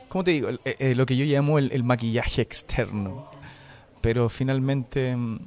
¿cómo 0.10 0.24
te 0.24 0.32
digo? 0.32 0.50
Eh, 0.50 0.60
eh, 0.66 0.96
lo 0.96 1.06
que 1.06 1.16
yo 1.16 1.26
llamo 1.26 1.58
el, 1.58 1.72
el, 1.72 1.84
maquillaje 1.84 2.42
externo. 2.42 3.30
Pero 4.02 4.30
finalmente 4.30 5.16
mm, 5.16 5.40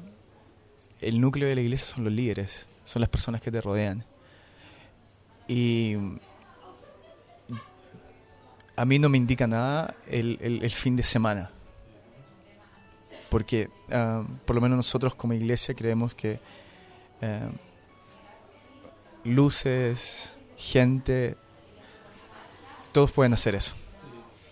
el 1.00 1.20
núcleo 1.20 1.48
de 1.48 1.56
la 1.56 1.60
iglesia 1.60 1.94
son 1.94 2.04
los 2.04 2.12
líderes, 2.12 2.68
son 2.84 3.00
las 3.00 3.08
personas 3.08 3.40
que 3.40 3.50
te 3.50 3.60
rodean. 3.60 4.04
Y 5.46 5.96
a 8.76 8.84
mí 8.84 8.98
no 8.98 9.08
me 9.08 9.18
indica 9.18 9.46
nada 9.46 9.94
el, 10.06 10.38
el, 10.40 10.70
fin 10.70 10.96
de 10.96 11.02
semana. 11.02 11.50
Porque 13.28 13.70
ah, 13.90 14.24
por 14.44 14.56
lo 14.56 14.62
menos 14.62 14.76
nosotros 14.76 15.14
como 15.14 15.32
iglesia 15.32 15.74
creemos 15.74 16.14
que 16.14 16.40
eh, 17.20 17.48
luces, 19.24 20.38
gente, 20.56 21.36
todos 22.92 23.12
pueden 23.12 23.32
hacer 23.32 23.54
eso. 23.54 23.74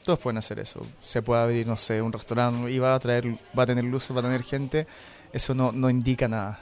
Todos 0.05 0.19
pueden 0.19 0.39
hacer 0.39 0.59
eso. 0.59 0.85
Se 1.01 1.23
puede 1.23 1.43
abrir, 1.43 1.67
no 1.67 1.77
sé, 1.77 2.03
un 2.03 2.13
restaurante 2.13 2.73
y 2.73 2.79
va 2.79 2.95
a 2.95 2.99
traer, 2.99 3.39
va 3.57 3.63
a 3.63 3.67
tener 3.67 3.85
luces, 3.85 4.15
va 4.15 4.21
a 4.21 4.25
tener 4.25 4.43
gente. 4.43 4.87
Eso 5.33 5.55
no, 5.55 5.71
no 5.71 5.89
indica 5.89 6.27
nada. 6.27 6.61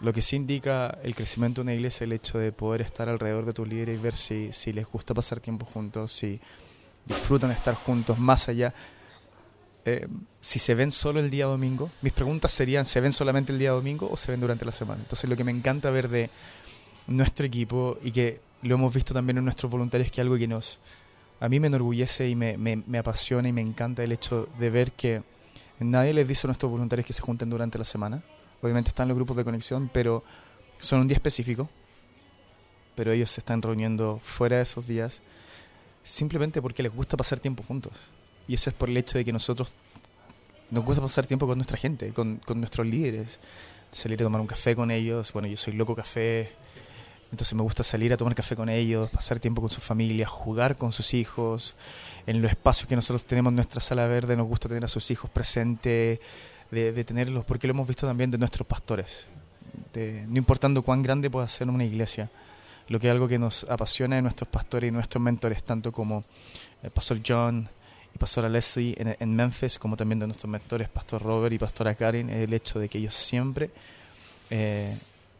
Lo 0.00 0.12
que 0.12 0.22
sí 0.22 0.36
indica 0.36 0.96
el 1.02 1.14
crecimiento 1.16 1.60
de 1.60 1.62
una 1.62 1.74
iglesia 1.74 1.96
es 1.98 2.02
el 2.02 2.12
hecho 2.12 2.38
de 2.38 2.52
poder 2.52 2.82
estar 2.82 3.08
alrededor 3.08 3.44
de 3.46 3.52
tus 3.52 3.66
líderes 3.66 3.98
y 3.98 4.02
ver 4.02 4.14
si, 4.14 4.52
si 4.52 4.72
les 4.72 4.86
gusta 4.86 5.12
pasar 5.12 5.40
tiempo 5.40 5.66
juntos, 5.66 6.12
si 6.12 6.40
disfrutan 7.04 7.50
estar 7.50 7.74
juntos 7.74 8.16
más 8.18 8.48
allá. 8.48 8.72
Eh, 9.84 10.06
si 10.40 10.60
se 10.60 10.74
ven 10.74 10.92
solo 10.92 11.18
el 11.18 11.30
día 11.30 11.46
domingo, 11.46 11.90
mis 12.02 12.12
preguntas 12.12 12.52
serían, 12.52 12.86
¿se 12.86 13.00
ven 13.00 13.10
solamente 13.10 13.52
el 13.52 13.58
día 13.58 13.72
domingo 13.72 14.08
o 14.08 14.16
se 14.16 14.30
ven 14.30 14.40
durante 14.40 14.64
la 14.64 14.70
semana? 14.70 15.00
Entonces 15.02 15.28
lo 15.28 15.36
que 15.36 15.42
me 15.42 15.50
encanta 15.50 15.90
ver 15.90 16.08
de 16.08 16.30
nuestro 17.08 17.44
equipo 17.46 17.98
y 18.02 18.12
que 18.12 18.40
lo 18.62 18.76
hemos 18.76 18.94
visto 18.94 19.14
también 19.14 19.38
en 19.38 19.44
nuestros 19.44 19.72
voluntarios, 19.72 20.12
que 20.12 20.20
algo 20.20 20.36
que 20.36 20.46
nos, 20.46 20.78
a 21.40 21.48
mí 21.48 21.58
me 21.58 21.66
enorgullece 21.66 22.28
y 22.28 22.36
me, 22.36 22.56
me, 22.56 22.84
me 22.86 22.98
apasiona 22.98 23.48
y 23.48 23.52
me 23.52 23.62
encanta 23.62 24.04
el 24.04 24.12
hecho 24.12 24.48
de 24.60 24.70
ver 24.70 24.92
que 24.92 25.22
nadie 25.80 26.14
les 26.14 26.28
dice 26.28 26.46
a 26.46 26.48
nuestros 26.48 26.70
voluntarios 26.70 27.04
que 27.04 27.12
se 27.12 27.22
junten 27.22 27.50
durante 27.50 27.78
la 27.78 27.84
semana 27.84 28.22
obviamente 28.62 28.88
están 28.88 29.08
los 29.08 29.16
grupos 29.16 29.36
de 29.36 29.44
conexión, 29.44 29.90
pero 29.92 30.24
son 30.78 31.00
un 31.00 31.08
día 31.08 31.16
específico. 31.16 31.68
Pero 32.94 33.12
ellos 33.12 33.30
se 33.30 33.40
están 33.40 33.62
reuniendo 33.62 34.20
fuera 34.22 34.56
de 34.56 34.62
esos 34.62 34.86
días 34.86 35.22
simplemente 36.08 36.62
porque 36.62 36.82
les 36.82 36.94
gusta 36.94 37.16
pasar 37.16 37.38
tiempo 37.38 37.62
juntos. 37.62 38.10
Y 38.46 38.54
eso 38.54 38.70
es 38.70 38.74
por 38.74 38.88
el 38.88 38.96
hecho 38.96 39.18
de 39.18 39.24
que 39.24 39.32
nosotros 39.32 39.74
nos 40.70 40.84
gusta 40.84 41.02
pasar 41.02 41.26
tiempo 41.26 41.46
con 41.46 41.58
nuestra 41.58 41.76
gente, 41.76 42.12
con, 42.12 42.36
con 42.38 42.58
nuestros 42.58 42.86
líderes. 42.86 43.38
Salir 43.90 44.20
a 44.20 44.24
tomar 44.24 44.40
un 44.40 44.46
café 44.46 44.74
con 44.74 44.90
ellos. 44.90 45.32
Bueno, 45.32 45.48
yo 45.48 45.56
soy 45.56 45.74
loco 45.74 45.94
café. 45.94 46.52
Entonces 47.30 47.54
me 47.54 47.62
gusta 47.62 47.82
salir 47.82 48.12
a 48.12 48.16
tomar 48.16 48.34
café 48.34 48.56
con 48.56 48.70
ellos, 48.70 49.10
pasar 49.10 49.38
tiempo 49.38 49.60
con 49.60 49.70
su 49.70 49.82
familia, 49.82 50.26
jugar 50.26 50.76
con 50.76 50.92
sus 50.92 51.12
hijos. 51.12 51.74
En 52.26 52.40
los 52.40 52.50
espacios 52.50 52.88
que 52.88 52.96
nosotros 52.96 53.26
tenemos 53.26 53.50
en 53.50 53.56
nuestra 53.56 53.82
sala 53.82 54.06
verde 54.06 54.34
nos 54.34 54.46
gusta 54.46 54.68
tener 54.68 54.84
a 54.84 54.88
sus 54.88 55.10
hijos 55.10 55.30
presentes, 55.30 56.20
de, 56.70 56.92
de 56.92 57.04
tenerlos, 57.04 57.44
porque 57.46 57.66
lo 57.66 57.72
hemos 57.72 57.86
visto 57.86 58.06
también 58.06 58.30
de 58.30 58.38
nuestros 58.38 58.66
pastores, 58.66 59.26
de, 59.92 60.26
no 60.28 60.38
importando 60.38 60.82
cuán 60.82 61.02
grande 61.02 61.30
pueda 61.30 61.48
ser 61.48 61.68
una 61.68 61.84
iglesia, 61.84 62.30
lo 62.88 62.98
que 62.98 63.08
es 63.08 63.10
algo 63.10 63.28
que 63.28 63.38
nos 63.38 63.64
apasiona 63.64 64.16
de 64.16 64.22
nuestros 64.22 64.48
pastores 64.48 64.88
y 64.88 64.90
nuestros 64.90 65.22
mentores, 65.22 65.62
tanto 65.62 65.92
como 65.92 66.24
el 66.82 66.90
pastor 66.90 67.20
John 67.26 67.68
y 68.14 68.18
pastora 68.18 68.48
Leslie 68.48 68.94
en, 68.96 69.16
en 69.18 69.36
Memphis, 69.36 69.78
como 69.78 69.96
también 69.96 70.18
de 70.18 70.26
nuestros 70.26 70.50
mentores, 70.50 70.88
pastor 70.88 71.22
Robert 71.22 71.52
y 71.52 71.58
pastora 71.58 71.94
Karen, 71.94 72.30
el 72.30 72.52
hecho 72.54 72.78
de 72.78 72.88
que 72.88 72.98
ellos 72.98 73.14
siempre 73.14 73.70
eh, 74.48 74.96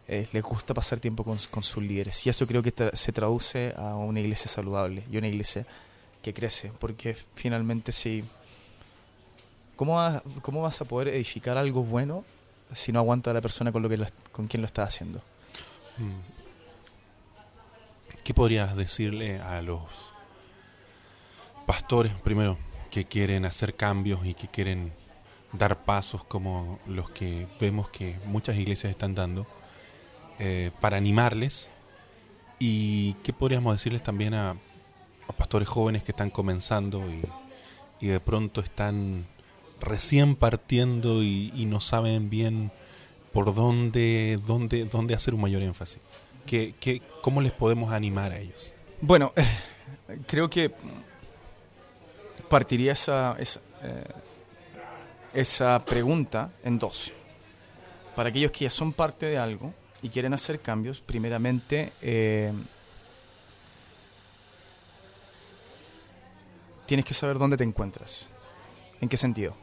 eh, 0.08 0.28
les 0.32 0.42
gusta 0.42 0.74
pasar 0.74 0.98
tiempo 0.98 1.24
con, 1.24 1.38
con 1.50 1.62
sus 1.62 1.82
líderes. 1.82 2.26
Y 2.26 2.30
eso 2.30 2.46
creo 2.46 2.62
que 2.62 2.74
tra- 2.74 2.94
se 2.94 3.12
traduce 3.12 3.72
a 3.76 3.94
una 3.94 4.20
iglesia 4.20 4.48
saludable 4.48 5.04
y 5.10 5.16
una 5.16 5.28
iglesia 5.28 5.66
que 6.22 6.34
crece, 6.34 6.70
porque 6.78 7.16
finalmente 7.34 7.92
si... 7.92 8.24
¿Cómo, 9.78 9.94
vas- 9.94 10.22
¿Cómo 10.42 10.62
vas 10.62 10.80
a 10.80 10.86
poder 10.86 11.06
edificar 11.06 11.56
algo 11.56 11.84
bueno 11.84 12.24
si 12.72 12.90
no 12.90 12.98
aguanta 12.98 13.30
a 13.30 13.34
la 13.34 13.40
persona 13.40 13.70
con, 13.70 13.80
lo 13.80 13.88
que 13.88 14.04
con 14.32 14.48
quien 14.48 14.60
lo 14.60 14.66
está 14.66 14.82
haciendo? 14.82 15.20
Mm. 15.98 16.18
¿Qué 18.24 18.34
podrías 18.34 18.74
decirle 18.74 19.40
a 19.40 19.62
los 19.62 20.12
pastores, 21.64 22.12
primero, 22.24 22.58
que 22.90 23.04
quieren 23.04 23.44
hacer 23.44 23.76
cambios 23.76 24.26
y 24.26 24.34
que 24.34 24.48
quieren 24.48 24.92
dar 25.52 25.84
pasos 25.84 26.24
como 26.24 26.80
los 26.88 27.08
que 27.10 27.46
vemos 27.60 27.88
que 27.88 28.18
muchas 28.24 28.56
iglesias 28.56 28.90
están 28.90 29.14
dando, 29.14 29.46
eh, 30.40 30.72
para 30.80 30.96
animarles? 30.96 31.70
¿Y 32.58 33.12
qué 33.22 33.32
podríamos 33.32 33.76
decirles 33.76 34.02
también 34.02 34.34
a, 34.34 34.56
pastores 35.36 35.68
jóvenes 35.68 36.02
que 36.02 36.10
están 36.10 36.30
comenzando 36.30 37.04
y 38.00 38.06
de 38.08 38.18
pronto 38.18 38.60
están 38.60 39.26
recién 39.80 40.36
partiendo 40.36 41.22
y, 41.22 41.52
y 41.54 41.66
no 41.66 41.80
saben 41.80 42.30
bien 42.30 42.70
por 43.32 43.54
dónde, 43.54 44.40
dónde, 44.46 44.84
dónde 44.84 45.14
hacer 45.14 45.34
un 45.34 45.40
mayor 45.40 45.62
énfasis? 45.62 46.00
¿Qué, 46.46 46.74
qué, 46.80 47.02
¿Cómo 47.22 47.40
les 47.40 47.52
podemos 47.52 47.92
animar 47.92 48.32
a 48.32 48.38
ellos? 48.38 48.72
Bueno, 49.00 49.32
creo 50.26 50.48
que 50.48 50.72
partiría 52.48 52.92
esa, 52.92 53.36
esa, 53.38 53.60
eh, 53.82 54.04
esa 55.34 55.84
pregunta 55.84 56.50
en 56.64 56.78
dos. 56.78 57.12
Para 58.16 58.30
aquellos 58.30 58.50
que 58.50 58.64
ya 58.64 58.70
son 58.70 58.92
parte 58.92 59.26
de 59.26 59.38
algo 59.38 59.72
y 60.02 60.08
quieren 60.08 60.34
hacer 60.34 60.60
cambios, 60.60 61.00
primeramente 61.00 61.92
eh, 62.00 62.52
tienes 66.86 67.04
que 67.04 67.14
saber 67.14 67.38
dónde 67.38 67.56
te 67.56 67.64
encuentras. 67.64 68.30
¿En 69.00 69.08
qué 69.08 69.16
sentido? 69.16 69.56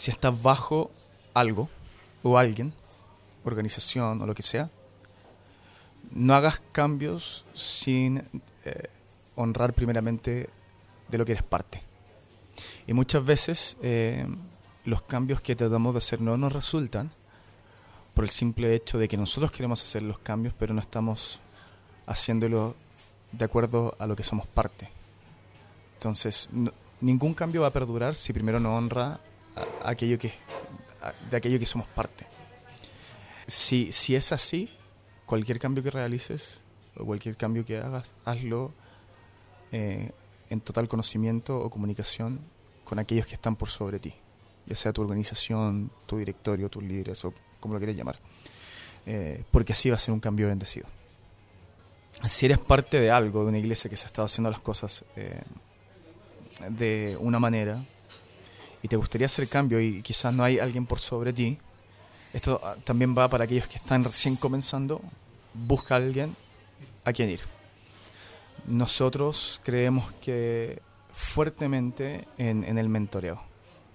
Si 0.00 0.10
estás 0.10 0.42
bajo 0.42 0.90
algo 1.34 1.68
o 2.22 2.38
alguien, 2.38 2.72
organización 3.44 4.22
o 4.22 4.26
lo 4.26 4.34
que 4.34 4.42
sea, 4.42 4.70
no 6.10 6.32
hagas 6.32 6.62
cambios 6.72 7.44
sin 7.52 8.24
eh, 8.64 8.88
honrar 9.36 9.74
primeramente 9.74 10.48
de 11.06 11.18
lo 11.18 11.26
que 11.26 11.32
eres 11.32 11.44
parte. 11.44 11.82
Y 12.86 12.94
muchas 12.94 13.22
veces 13.22 13.76
eh, 13.82 14.26
los 14.86 15.02
cambios 15.02 15.42
que 15.42 15.54
tratamos 15.54 15.92
de 15.92 15.98
hacer 15.98 16.22
no 16.22 16.34
nos 16.38 16.54
resultan 16.54 17.10
por 18.14 18.24
el 18.24 18.30
simple 18.30 18.74
hecho 18.74 18.96
de 18.96 19.06
que 19.06 19.18
nosotros 19.18 19.52
queremos 19.52 19.82
hacer 19.82 20.00
los 20.00 20.18
cambios, 20.18 20.54
pero 20.58 20.72
no 20.72 20.80
estamos 20.80 21.42
haciéndolo 22.06 22.74
de 23.32 23.44
acuerdo 23.44 23.96
a 23.98 24.06
lo 24.06 24.16
que 24.16 24.24
somos 24.24 24.46
parte. 24.46 24.88
Entonces, 25.98 26.48
ningún 27.02 27.34
cambio 27.34 27.60
va 27.60 27.66
a 27.66 27.72
perdurar 27.74 28.14
si 28.14 28.32
primero 28.32 28.60
no 28.60 28.74
honra 28.74 29.20
a- 29.56 29.90
aquello 29.90 30.18
que, 30.18 30.32
a- 31.02 31.12
de 31.30 31.36
aquello 31.36 31.58
que 31.58 31.66
somos 31.66 31.86
parte. 31.88 32.26
Si, 33.46 33.92
si 33.92 34.14
es 34.14 34.32
así, 34.32 34.68
cualquier 35.26 35.58
cambio 35.58 35.82
que 35.82 35.90
realices 35.90 36.60
o 36.96 37.04
cualquier 37.04 37.36
cambio 37.36 37.64
que 37.64 37.78
hagas, 37.78 38.14
hazlo 38.24 38.72
eh, 39.72 40.10
en 40.50 40.60
total 40.60 40.88
conocimiento 40.88 41.58
o 41.58 41.70
comunicación 41.70 42.40
con 42.84 42.98
aquellos 42.98 43.26
que 43.26 43.34
están 43.34 43.56
por 43.56 43.68
sobre 43.70 43.98
ti, 44.00 44.12
ya 44.66 44.74
sea 44.76 44.92
tu 44.92 45.02
organización, 45.02 45.90
tu 46.06 46.18
directorio, 46.18 46.68
tus 46.68 46.82
líderes 46.82 47.24
o 47.24 47.32
como 47.60 47.74
lo 47.74 47.80
quieras 47.80 47.96
llamar, 47.96 48.18
Eh, 49.06 49.42
porque 49.50 49.72
así 49.72 49.88
va 49.88 49.96
a 49.96 49.98
ser 49.98 50.12
un 50.12 50.20
cambio 50.20 50.46
bendecido. 50.48 50.86
Si 52.28 52.44
eres 52.46 52.58
parte 52.58 52.98
de 53.00 53.10
algo, 53.10 53.42
de 53.44 53.48
una 53.48 53.58
iglesia 53.58 53.88
que 53.88 53.96
se 53.96 54.04
ha 54.04 54.06
estado 54.08 54.26
haciendo 54.26 54.50
las 54.50 54.60
cosas 54.60 55.04
eh, 55.16 55.40
de 56.68 57.16
una 57.20 57.38
manera 57.38 57.82
y 58.82 58.88
te 58.88 58.96
gustaría 58.96 59.26
hacer 59.26 59.48
cambio 59.48 59.80
y 59.80 60.02
quizás 60.02 60.32
no 60.32 60.44
hay 60.44 60.58
alguien 60.58 60.86
por 60.86 61.00
sobre 61.00 61.32
ti, 61.32 61.58
esto 62.32 62.60
ah, 62.62 62.76
también 62.84 63.16
va 63.16 63.28
para 63.28 63.44
aquellos 63.44 63.66
que 63.66 63.76
están 63.76 64.04
recién 64.04 64.36
comenzando, 64.36 65.00
busca 65.54 65.94
a 65.94 65.98
alguien 65.98 66.36
a 67.04 67.12
quien 67.12 67.30
ir. 67.30 67.40
Nosotros 68.66 69.60
creemos 69.64 70.12
que 70.20 70.80
fuertemente 71.12 72.26
en, 72.38 72.78
el 72.78 72.88
mentoreo. 72.88 73.42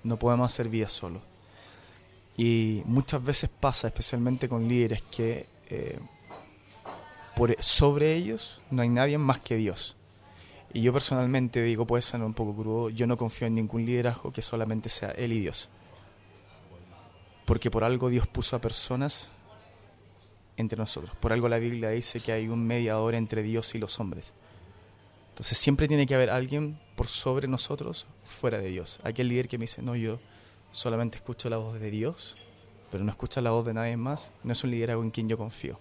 No 0.04 0.18
podemos 0.18 0.52
hacer 0.52 0.70
vida 0.70 0.90
solo. 0.90 1.22
Y 2.38 2.82
muchas 2.86 3.24
veces 3.24 3.50
pasa, 3.60 3.88
especialmente 3.88 4.50
con 4.50 4.68
líderes, 4.68 5.02
que 5.04 5.48
eh, 5.70 6.00
por, 7.36 7.56
sobre 7.64 8.16
ellos 8.16 8.62
no 8.70 8.82
hay 8.82 8.90
nadie 8.90 9.18
más 9.18 9.40
que 9.40 9.56
Dios. 9.56 9.96
Y 10.76 10.82
yo 10.82 10.92
personalmente 10.92 11.62
digo, 11.62 11.88
puede 11.88 12.02
sonar 12.02 12.28
un 12.28 12.34
poco 12.34 12.54
crudo, 12.54 12.90
yo 12.90 13.08
no 13.08 13.16
confío 13.16 13.48
en 13.48 13.56
ningún 13.56 13.86
liderazgo 13.86 14.34
que 14.34 14.42
solamente 14.42 14.90
sea 14.90 15.12
Él 15.12 15.32
y 15.32 15.40
Dios. 15.40 15.70
Porque 17.46 17.72
por 17.72 17.86
algo 17.86 18.10
Dios 18.10 18.28
puso 18.28 18.58
a 18.58 18.60
personas 18.60 19.30
entre 20.58 20.78
nosotros. 20.78 21.16
Por 21.16 21.32
algo 21.32 21.48
la 21.48 21.60
Biblia 21.60 21.92
dice 21.92 22.20
que 22.20 22.34
hay 22.34 22.50
un 22.50 22.68
mediador 22.68 23.16
entre 23.16 23.42
Dios 23.42 23.74
y 23.74 23.80
los 23.80 24.02
hombres. 24.02 24.34
Entonces 25.30 25.58
siempre 25.58 25.88
tiene 25.88 26.06
que 26.06 26.16
haber 26.16 26.30
alguien 26.30 26.78
por 26.98 27.08
sobre 27.08 27.48
nosotros 27.48 28.08
fuera 28.26 28.58
de 28.58 28.68
Dios. 28.68 29.00
Aquel 29.06 29.30
líder 29.30 29.48
que 29.48 29.58
me 29.58 29.64
dice, 29.64 29.82
no, 29.82 29.96
yo 29.96 30.20
solamente 30.72 31.16
escucho 31.16 31.50
la 31.50 31.56
voz 31.56 31.80
de 31.80 31.90
Dios, 31.90 32.36
pero 32.92 33.06
no 33.06 33.12
escucha 33.12 33.40
la 33.40 33.52
voz 33.52 33.66
de 33.66 33.76
nadie 33.76 33.96
más, 33.96 34.34
no 34.44 34.52
es 34.52 34.62
un 34.62 34.72
liderazgo 34.72 35.04
en 35.04 35.12
quien 35.12 35.30
yo 35.30 35.38
confío. 35.38 35.80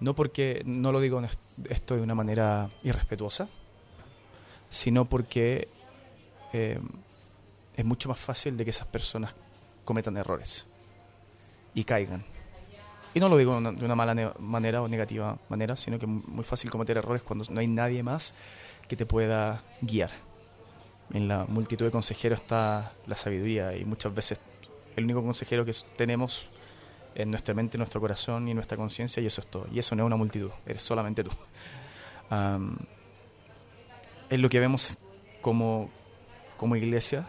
No 0.00 0.14
porque, 0.14 0.62
no 0.64 0.92
lo 0.92 1.00
digo 1.00 1.20
esto 1.68 1.96
de 1.96 2.02
una 2.02 2.14
manera 2.14 2.70
irrespetuosa, 2.82 3.48
sino 4.70 5.04
porque 5.04 5.68
eh, 6.52 6.80
es 7.76 7.84
mucho 7.84 8.08
más 8.08 8.18
fácil 8.18 8.56
de 8.56 8.64
que 8.64 8.70
esas 8.70 8.86
personas 8.86 9.34
cometan 9.84 10.16
errores 10.16 10.66
y 11.74 11.84
caigan. 11.84 12.24
Y 13.12 13.20
no 13.20 13.28
lo 13.28 13.36
digo 13.36 13.60
de 13.60 13.84
una, 13.84 13.94
mala 13.94 14.14
ne- 14.14 14.30
manera 14.38 14.82
o 14.82 14.88
negativa 14.88 15.36
manera, 15.48 15.74
sino 15.76 15.98
que 15.98 16.06
es 16.06 16.10
muy 16.10 16.44
fácil 16.44 16.70
cometer 16.70 16.96
errores 16.96 17.22
cuando 17.22 17.44
no 17.50 17.60
hay 17.60 17.66
nadie 17.66 18.02
más 18.02 18.34
que 18.88 18.96
te 18.96 19.04
pueda 19.04 19.62
guiar. 19.80 20.10
En 21.12 21.26
la 21.26 21.44
multitud 21.46 21.84
de 21.84 21.90
consejeros 21.90 22.40
está 22.40 22.92
la 23.06 23.16
sabiduría 23.16 23.76
y 23.76 23.84
muchas 23.84 24.14
veces 24.14 24.38
el 24.94 25.04
único 25.04 25.22
consejero 25.22 25.64
que 25.64 25.74
tenemos 25.96 26.50
en 27.14 27.30
nuestra 27.30 27.54
mente, 27.54 27.78
nuestro 27.78 28.00
corazón 28.00 28.48
y 28.48 28.54
nuestra 28.54 28.76
conciencia 28.76 29.22
y 29.22 29.26
eso 29.26 29.40
es 29.40 29.46
todo. 29.46 29.66
Y 29.72 29.78
eso 29.78 29.94
no 29.94 30.04
es 30.04 30.06
una 30.06 30.16
multitud, 30.16 30.50
eres 30.66 30.82
solamente 30.82 31.24
tú. 31.24 31.30
Um, 32.32 32.76
es 34.28 34.38
lo 34.38 34.48
que 34.48 34.60
vemos 34.60 34.96
como, 35.42 35.90
como 36.56 36.76
iglesia, 36.76 37.26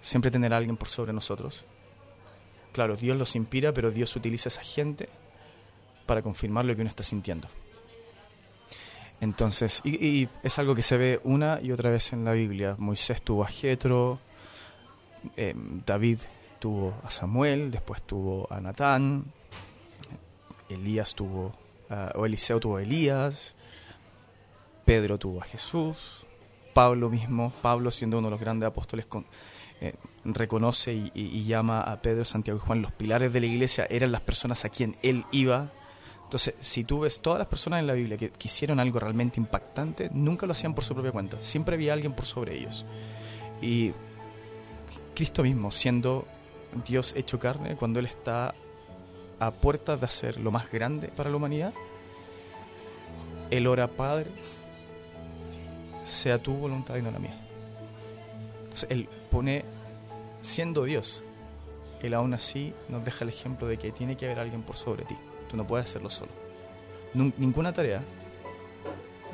siempre 0.00 0.32
tener 0.32 0.52
a 0.52 0.56
alguien 0.56 0.76
por 0.76 0.88
sobre 0.88 1.12
nosotros. 1.12 1.66
Claro, 2.72 2.96
Dios 2.96 3.16
los 3.16 3.36
inspira, 3.36 3.72
pero 3.72 3.92
Dios 3.92 4.16
utiliza 4.16 4.48
a 4.48 4.50
esa 4.50 4.62
gente 4.62 5.08
para 6.04 6.20
confirmar 6.20 6.64
lo 6.64 6.74
que 6.74 6.80
uno 6.80 6.88
está 6.88 7.04
sintiendo. 7.04 7.46
Entonces, 9.20 9.82
y, 9.84 10.04
y, 10.04 10.28
es 10.42 10.58
algo 10.58 10.74
que 10.74 10.82
se 10.82 10.96
ve 10.96 11.20
una 11.22 11.60
y 11.62 11.70
otra 11.70 11.90
vez 11.90 12.12
en 12.12 12.24
la 12.24 12.32
Biblia. 12.32 12.74
Moisés 12.76 13.22
tuvo 13.22 13.44
a 13.44 13.46
Jetro, 13.46 14.18
eh, 15.36 15.54
David 15.86 16.18
tuvo 16.60 16.94
a 17.02 17.10
Samuel, 17.10 17.70
después 17.72 18.02
tuvo 18.02 18.46
a 18.52 18.60
Natán, 18.60 19.24
Elías 20.68 21.14
tuvo, 21.14 21.54
o 22.14 22.26
Eliseo 22.26 22.60
tuvo 22.60 22.76
a 22.76 22.82
Elías, 22.82 23.56
Pedro 24.84 25.18
tuvo 25.18 25.40
a 25.40 25.44
Jesús, 25.44 26.24
Pablo 26.72 27.10
mismo, 27.10 27.52
Pablo 27.62 27.90
siendo 27.90 28.18
uno 28.18 28.28
de 28.28 28.32
los 28.32 28.40
grandes 28.40 28.68
apóstoles, 28.68 29.06
con, 29.06 29.26
eh, 29.80 29.94
reconoce 30.24 30.92
y, 30.92 31.44
llama 31.44 31.80
a 31.80 32.02
Pedro, 32.02 32.24
Santiago 32.24 32.60
y 32.62 32.66
Juan 32.66 32.82
los 32.82 32.92
pilares 32.92 33.32
de 33.32 33.40
la 33.40 33.46
iglesia, 33.46 33.86
eran 33.88 34.12
las 34.12 34.20
personas 34.20 34.64
a 34.64 34.68
quien 34.68 34.96
él 35.02 35.24
iba. 35.32 35.70
Entonces, 36.24 36.54
si 36.60 36.84
tú 36.84 37.00
ves 37.00 37.20
todas 37.20 37.38
las 37.38 37.48
personas 37.48 37.80
en 37.80 37.86
la 37.86 37.94
Biblia 37.94 38.16
que, 38.16 38.30
que 38.30 38.48
hicieron 38.48 38.78
algo 38.78 39.00
realmente 39.00 39.40
impactante, 39.40 40.10
nunca 40.12 40.46
lo 40.46 40.52
hacían 40.52 40.74
por 40.74 40.84
su 40.84 40.94
propia 40.94 41.10
cuenta, 41.10 41.42
siempre 41.42 41.74
había 41.74 41.92
alguien 41.92 42.12
por 42.12 42.26
sobre 42.26 42.56
ellos. 42.56 42.84
Y 43.62 43.92
Cristo 45.14 45.42
mismo, 45.42 45.70
siendo 45.72 46.26
Dios 46.86 47.14
hecho 47.16 47.38
carne, 47.38 47.76
cuando 47.76 48.00
Él 48.00 48.06
está 48.06 48.54
a 49.38 49.50
puertas 49.50 50.00
de 50.00 50.06
hacer 50.06 50.38
lo 50.38 50.50
más 50.50 50.70
grande 50.70 51.08
para 51.08 51.30
la 51.30 51.36
humanidad, 51.36 51.72
Él 53.50 53.66
ora, 53.66 53.88
Padre, 53.88 54.30
sea 56.04 56.38
tu 56.38 56.54
voluntad 56.54 56.96
y 56.96 57.02
no 57.02 57.10
la 57.10 57.18
mía. 57.18 57.38
Entonces, 58.64 58.90
Él 58.90 59.08
pone, 59.30 59.64
siendo 60.40 60.84
Dios, 60.84 61.24
Él 62.02 62.14
aún 62.14 62.34
así 62.34 62.72
nos 62.88 63.04
deja 63.04 63.24
el 63.24 63.30
ejemplo 63.30 63.66
de 63.66 63.78
que 63.78 63.90
tiene 63.92 64.16
que 64.16 64.26
haber 64.26 64.38
alguien 64.38 64.62
por 64.62 64.76
sobre 64.76 65.04
ti. 65.04 65.16
Tú 65.48 65.56
no 65.56 65.66
puedes 65.66 65.86
hacerlo 65.86 66.10
solo. 66.10 66.30
ninguna 67.14 67.72
tarea 67.72 68.02